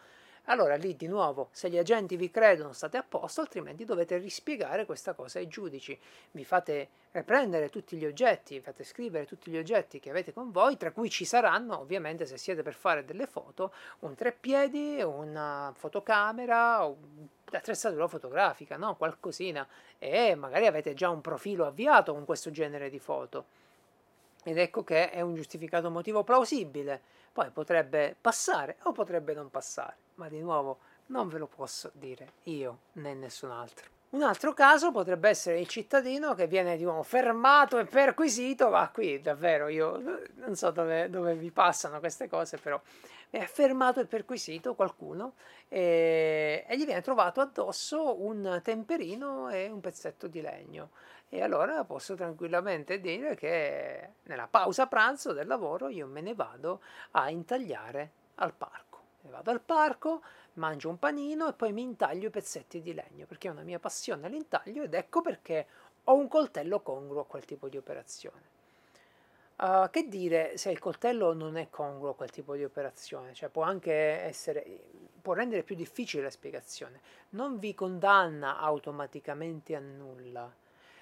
[0.45, 4.85] Allora lì di nuovo, se gli agenti vi credono state a posto, altrimenti dovete rispiegare
[4.85, 5.97] questa cosa ai giudici.
[6.31, 6.89] Vi fate
[7.23, 10.91] prendere tutti gli oggetti, vi fate scrivere tutti gli oggetti che avete con voi, tra
[10.91, 18.07] cui ci saranno, ovviamente se siete per fare delle foto, un treppiedi, una fotocamera, un'attrezzatura
[18.07, 18.95] fotografica, no?
[18.95, 19.65] qualcosina,
[19.99, 23.45] e magari avete già un profilo avviato con questo genere di foto.
[24.43, 26.99] Ed ecco che è un giustificato motivo plausibile.
[27.31, 30.77] Poi potrebbe passare o potrebbe non passare ma di nuovo
[31.07, 33.89] non ve lo posso dire io né nessun altro.
[34.11, 38.89] Un altro caso potrebbe essere il cittadino che viene di nuovo fermato e perquisito, ma
[38.89, 42.79] qui davvero io non so dove, dove vi passano queste cose, però
[43.29, 45.33] è fermato e perquisito qualcuno
[45.69, 50.89] e, e, gli viene trovato addosso un temperino e un pezzetto di legno.
[51.29, 56.81] E allora posso tranquillamente dire che nella pausa pranzo del lavoro io me ne vado
[57.11, 58.90] a intagliare al parco
[59.29, 60.21] vado al parco,
[60.53, 63.79] mangio un panino e poi mi intaglio i pezzetti di legno perché è una mia
[63.79, 65.67] passione l'intaglio ed ecco perché
[66.05, 68.49] ho un coltello congruo a quel tipo di operazione.
[69.57, 73.35] Uh, che dire se il coltello non è congruo a quel tipo di operazione?
[73.35, 74.65] Cioè può anche essere,
[75.21, 76.99] può rendere più difficile la spiegazione.
[77.29, 80.51] Non vi condanna automaticamente a nulla.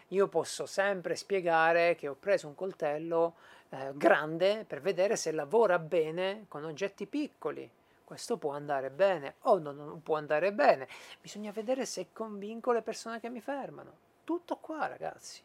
[0.10, 3.36] Io posso sempre spiegare che ho preso un coltello
[3.70, 7.70] eh, grande per vedere se lavora bene con oggetti piccoli
[8.10, 10.88] questo può andare bene o non, può andare bene.
[11.22, 13.94] Bisogna vedere se convinco le persone che mi fermano.
[14.24, 15.44] Tutto qua, ragazzi.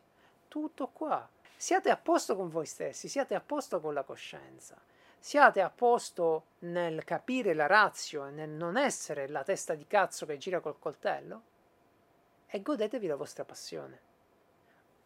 [0.49, 1.29] Tutto qua.
[1.59, 4.81] Siate a posto con voi stessi, siate a posto con la coscienza.
[5.19, 10.25] Siate a posto nel capire la razio e nel non essere la testa di cazzo
[10.25, 11.43] che gira col coltello
[12.47, 14.04] e godetevi la vostra passione.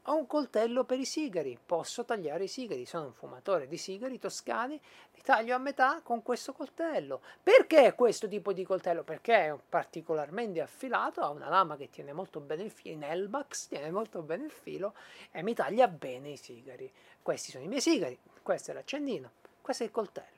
[0.08, 4.18] Ho un coltello per i sigari, posso tagliare i sigari, sono un fumatore di sigari
[4.18, 4.80] toscani,
[5.12, 7.20] li taglio a metà con questo coltello.
[7.42, 9.04] Perché questo tipo di coltello?
[9.04, 13.68] Perché è particolarmente affilato, ha una lama che tiene molto bene il filo, in Elbax
[13.68, 14.94] tiene molto bene il filo
[15.30, 16.90] e mi taglia bene i sigari.
[17.20, 20.37] Questi sono i miei sigari, questo è l'accendino, questo è il coltello.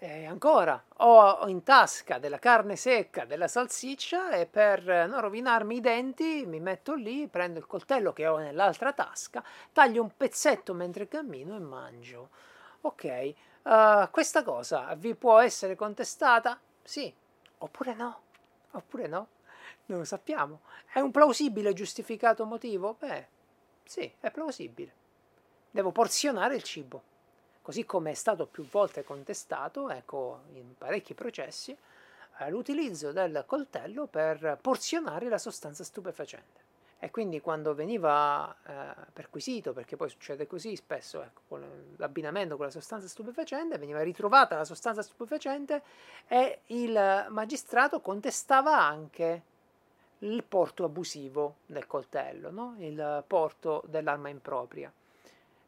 [0.00, 5.80] E ancora, ho in tasca della carne secca, della salsiccia e per non rovinarmi i
[5.80, 9.42] denti mi metto lì, prendo il coltello che ho nell'altra tasca,
[9.72, 12.28] taglio un pezzetto mentre cammino e mangio.
[12.82, 13.34] Ok,
[13.64, 16.60] uh, questa cosa vi può essere contestata?
[16.80, 17.12] Sì,
[17.58, 18.20] oppure no,
[18.70, 19.26] oppure no,
[19.86, 20.60] non lo sappiamo.
[20.92, 22.94] È un plausibile giustificato motivo?
[22.96, 23.26] Beh,
[23.82, 24.92] sì, è plausibile.
[25.72, 27.16] Devo porzionare il cibo
[27.68, 31.76] così come è stato più volte contestato, ecco, in parecchi processi,
[32.38, 36.62] eh, l'utilizzo del coltello per porzionare la sostanza stupefacente.
[36.98, 42.64] E quindi quando veniva eh, perquisito, perché poi succede così spesso, ecco, con l'abbinamento con
[42.64, 45.82] la sostanza stupefacente, veniva ritrovata la sostanza stupefacente
[46.26, 49.42] e il magistrato contestava anche
[50.20, 52.76] il porto abusivo del coltello, no?
[52.78, 54.90] il porto dell'arma impropria.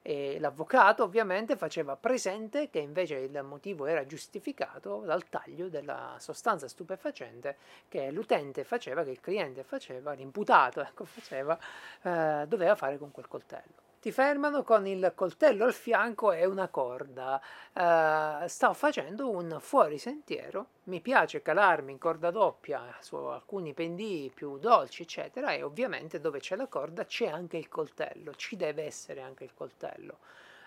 [0.03, 6.69] E l'avvocato ovviamente faceva presente che invece il motivo era giustificato dal taglio della sostanza
[6.69, 7.57] stupefacente
[7.87, 11.59] che l'utente faceva, che il cliente faceva, l'imputato ecco, faceva,
[12.03, 13.90] eh, doveva fare con quel coltello.
[14.01, 17.41] Ti fermano con il coltello al fianco e una corda.
[17.75, 24.57] Uh, sto facendo un fuorisentiero, mi piace calarmi in corda doppia su alcuni pendii più
[24.59, 29.21] dolci, eccetera, e ovviamente dove c'è la corda c'è anche il coltello, ci deve essere
[29.21, 30.19] anche il coltello.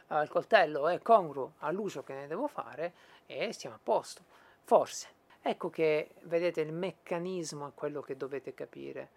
[0.10, 2.94] Uh, il coltello è congruo all'uso che ne devo fare
[3.26, 4.22] e stiamo a posto.
[4.64, 5.22] Forse.
[5.46, 9.10] Ecco che vedete il meccanismo è quello che dovete capire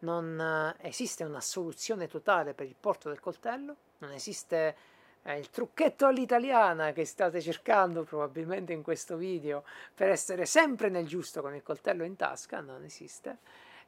[0.00, 4.76] non eh, esiste una soluzione totale per il porto del coltello, non esiste
[5.22, 9.64] eh, il trucchetto all'italiana che state cercando probabilmente in questo video
[9.94, 13.38] per essere sempre nel giusto con il coltello in tasca, non esiste.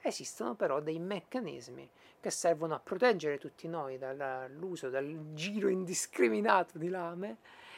[0.03, 1.89] Esistono però dei meccanismi
[2.21, 7.37] che servono a proteggere tutti noi dall'uso, dal giro indiscriminato di lame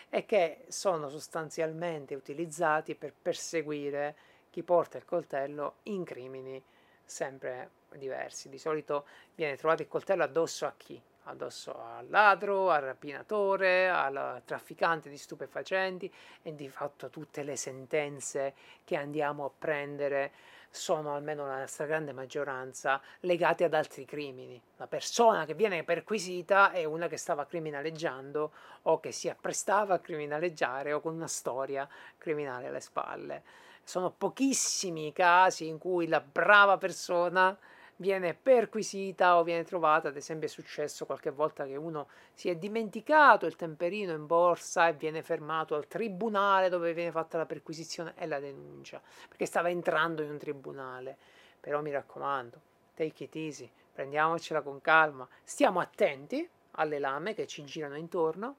[0.08, 4.14] e che sono sostanzialmente utilizzati per perseguire
[4.50, 6.62] chi porta il coltello in crimini
[7.04, 8.48] sempre diversi.
[8.48, 11.00] Di solito viene trovato il coltello addosso a chi?
[11.24, 16.12] Addosso al ladro, al rapinatore, al trafficante di stupefacenti
[16.42, 18.54] e di fatto tutte le sentenze
[18.84, 20.32] che andiamo a prendere
[20.72, 24.60] sono almeno la stragrande maggioranza legate ad altri crimini.
[24.78, 28.52] La persona che viene perquisita è una che stava criminaleggiando
[28.82, 31.86] o che si apprestava a criminaleggiare o con una storia
[32.16, 33.42] criminale alle spalle.
[33.84, 37.56] Sono pochissimi i casi in cui la brava persona
[37.96, 42.56] viene perquisita o viene trovata, ad esempio è successo qualche volta che uno si è
[42.56, 48.14] dimenticato il temperino in borsa e viene fermato al tribunale dove viene fatta la perquisizione
[48.16, 51.16] e la denuncia, perché stava entrando in un tribunale.
[51.60, 52.60] Però mi raccomando,
[52.94, 58.56] take it easy, prendiamocela con calma, stiamo attenti alle lame che ci girano intorno,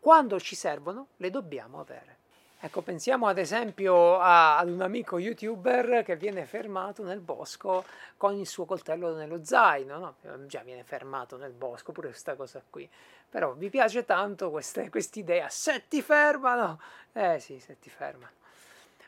[0.00, 2.15] quando ci servono le dobbiamo avere.
[2.58, 7.84] Ecco, pensiamo ad esempio a, ad un amico youtuber che viene fermato nel bosco
[8.16, 10.46] con il suo coltello nello zaino, no?
[10.46, 12.88] Già viene fermato nel bosco pure questa cosa qui,
[13.28, 16.80] però vi piace tanto questa idea, se ti fermano,
[17.12, 18.32] eh sì, se ti fermano.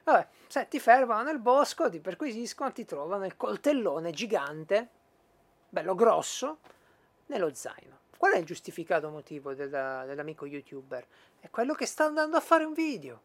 [0.04, 4.88] Vabbè, se ti fermano nel bosco, ti perquisiscono, ti trovano il coltellone gigante,
[5.70, 6.58] bello grosso,
[7.26, 7.96] nello zaino.
[8.14, 11.06] Qual è il giustificato motivo della, dell'amico youtuber?
[11.40, 13.22] È quello che sta andando a fare un video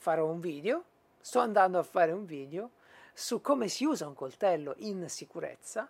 [0.00, 0.84] farò un video,
[1.20, 2.70] sto andando a fare un video
[3.12, 5.86] su come si usa un coltello in sicurezza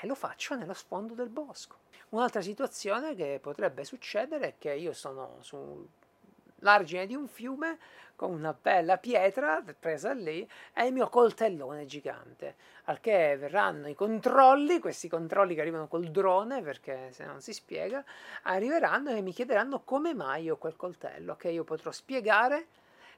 [0.00, 1.76] e lo faccio nello sfondo del bosco.
[2.08, 7.78] Un'altra situazione che potrebbe succedere è che io sono sull'argine di un fiume
[8.16, 12.56] con una bella pietra presa lì e il mio coltellone gigante.
[12.86, 17.52] Al che verranno i controlli, questi controlli che arrivano col drone, perché se non si
[17.52, 18.04] spiega,
[18.42, 22.66] arriveranno e mi chiederanno come mai ho quel coltello, che io potrò spiegare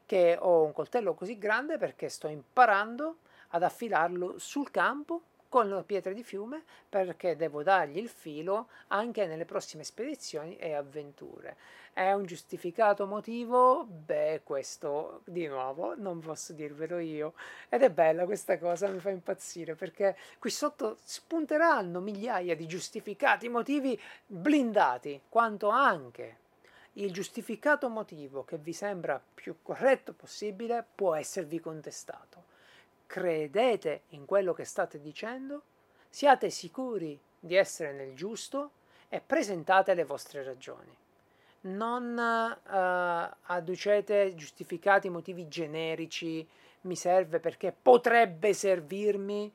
[0.06, 3.16] che ho un coltello così grande perché sto imparando
[3.48, 9.26] ad affilarlo sul campo con le pietre di fiume perché devo dargli il filo anche
[9.26, 11.56] nelle prossime spedizioni e avventure.
[11.92, 13.84] È un giustificato motivo?
[13.84, 17.32] Beh, questo di nuovo non posso dirvelo io.
[17.70, 23.48] Ed è bella questa cosa, mi fa impazzire perché qui sotto spunteranno migliaia di giustificati
[23.48, 26.44] motivi blindati, quanto anche
[26.98, 32.44] il giustificato motivo che vi sembra più corretto possibile può esservi contestato.
[33.06, 35.62] Credete in quello che state dicendo,
[36.09, 38.70] siate sicuri di essere nel giusto
[39.09, 40.97] e presentate le vostre ragioni.
[41.62, 46.47] Non uh, adducete giustificati motivi generici,
[46.82, 49.52] mi serve perché potrebbe servirmi,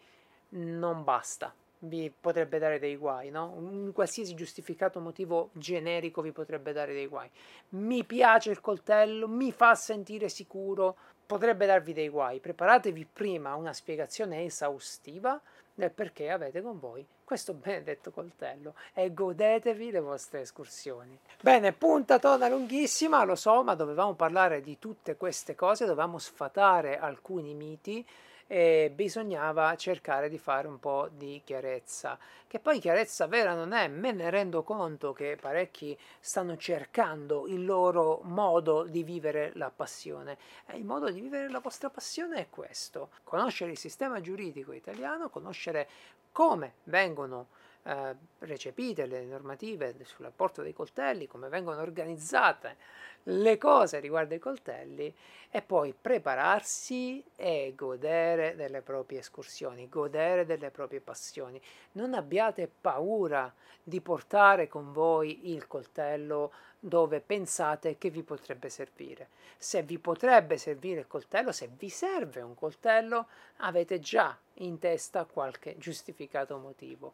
[0.50, 3.54] non basta vi potrebbe dare dei guai, no?
[3.56, 7.30] Un qualsiasi giustificato motivo generico vi potrebbe dare dei guai.
[7.70, 10.96] Mi piace il coltello, mi fa sentire sicuro,
[11.26, 12.40] potrebbe darvi dei guai.
[12.40, 15.40] Preparatevi prima una spiegazione esaustiva
[15.74, 21.18] del perché avete con voi questo benedetto coltello e godetevi le vostre escursioni.
[21.42, 27.54] Bene, puntatona lunghissima, lo so, ma dovevamo parlare di tutte queste cose, dovevamo sfatare alcuni
[27.54, 28.06] miti
[28.52, 32.20] e bisognava cercare di fare un po' di chiarezza.
[32.48, 37.64] Che poi chiarezza vera non è, me ne rendo conto che parecchi stanno cercando il
[37.64, 40.38] loro modo di vivere la passione.
[40.66, 45.30] E il modo di vivere la vostra passione è questo: conoscere il sistema giuridico italiano,
[45.30, 45.88] conoscere
[46.34, 47.48] come vengono
[47.84, 52.78] eh, recepite le normative sull'apporto dei coltelli, come vengono organizzate
[53.24, 55.14] le cose riguardo ai coltelli
[55.50, 61.62] e poi prepararsi e godere delle proprie escursioni, godere delle proprie passioni.
[61.94, 63.54] Non abbiate paura
[63.84, 69.30] di portare con voi il coltello dove pensate che vi potrebbe servire.
[69.58, 73.28] Se vi potrebbe servire il coltello, se vi serve un coltello,
[73.58, 77.14] avete già in testa qualche giustificato motivo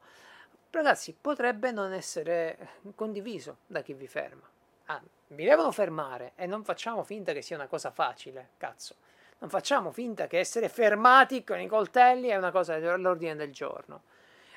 [0.72, 4.48] ragazzi, potrebbe non essere condiviso da chi vi ferma.
[4.86, 8.96] Ah, vi devono fermare e non facciamo finta che sia una cosa facile, cazzo.
[9.40, 14.04] Non facciamo finta che essere fermati con i coltelli è una cosa all'ordine del giorno.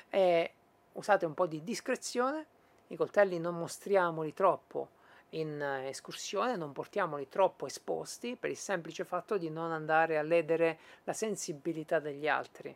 [0.09, 0.53] E
[0.93, 2.45] usate un po' di discrezione,
[2.87, 4.89] i coltelli non mostriamoli troppo
[5.31, 10.79] in escursione, non portiamoli troppo esposti per il semplice fatto di non andare a ledere
[11.03, 12.75] la sensibilità degli altri.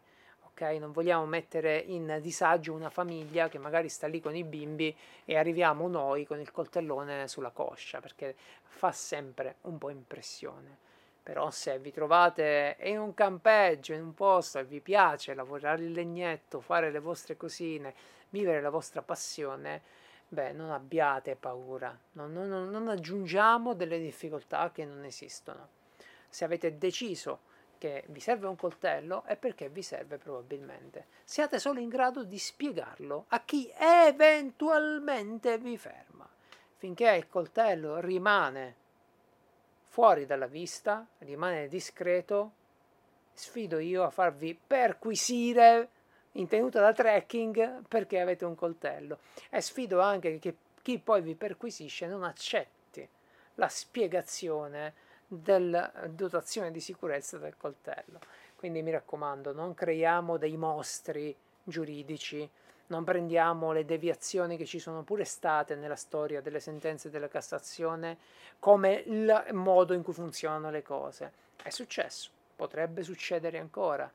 [0.56, 0.80] Okay?
[0.80, 4.96] Non vogliamo mettere in disagio una famiglia che magari sta lì con i bimbi
[5.26, 8.34] e arriviamo noi con il coltellone sulla coscia, perché
[8.64, 10.78] fa sempre un po' impressione.
[11.22, 15.92] Però se vi trovate in un campeggio, in un posto e vi piace lavorare il
[15.92, 17.94] legnetto, fare le vostre cosine,
[18.30, 19.82] vivere la vostra passione,
[20.30, 25.68] beh, non abbiate paura, non, non, non aggiungiamo delle difficoltà che non esistono.
[26.30, 27.40] Se avete deciso
[27.78, 31.08] che vi serve un coltello è perché vi serve probabilmente.
[31.24, 36.30] Siate solo in grado di spiegarlo a chi eventualmente vi ferma.
[36.78, 38.76] Finché il coltello rimane
[39.82, 42.52] fuori dalla vista, rimane discreto,
[43.34, 45.90] sfido io a farvi perquisire
[46.34, 49.20] in tenuta da trekking perché avete un coltello
[49.50, 53.08] e sfido anche che chi poi vi perquisisce non accetti
[53.56, 54.94] la spiegazione
[55.28, 58.20] della dotazione di sicurezza del coltello.
[58.56, 62.50] Quindi mi raccomando, non creiamo dei mostri giuridici,
[62.88, 68.18] non prendiamo le deviazioni che ci sono pure state nella storia delle sentenze della Cassazione
[68.60, 71.32] come il modo in cui funzionano le cose.
[71.62, 74.12] È successo, potrebbe succedere ancora,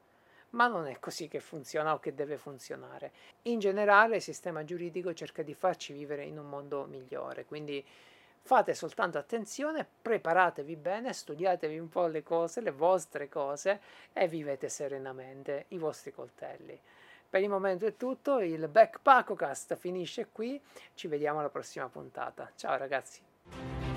[0.51, 3.13] ma non è così che funziona o che deve funzionare.
[3.43, 7.85] In generale il sistema giuridico cerca di farci vivere in un mondo migliore, quindi
[8.43, 13.81] Fate soltanto attenzione, preparatevi bene, studiatevi un po' le cose, le vostre cose
[14.13, 16.79] e vivete serenamente i vostri coltelli.
[17.31, 20.61] Per il momento è tutto, il Backpackocast finisce qui,
[20.95, 22.51] ci vediamo alla prossima puntata.
[22.57, 23.90] Ciao ragazzi!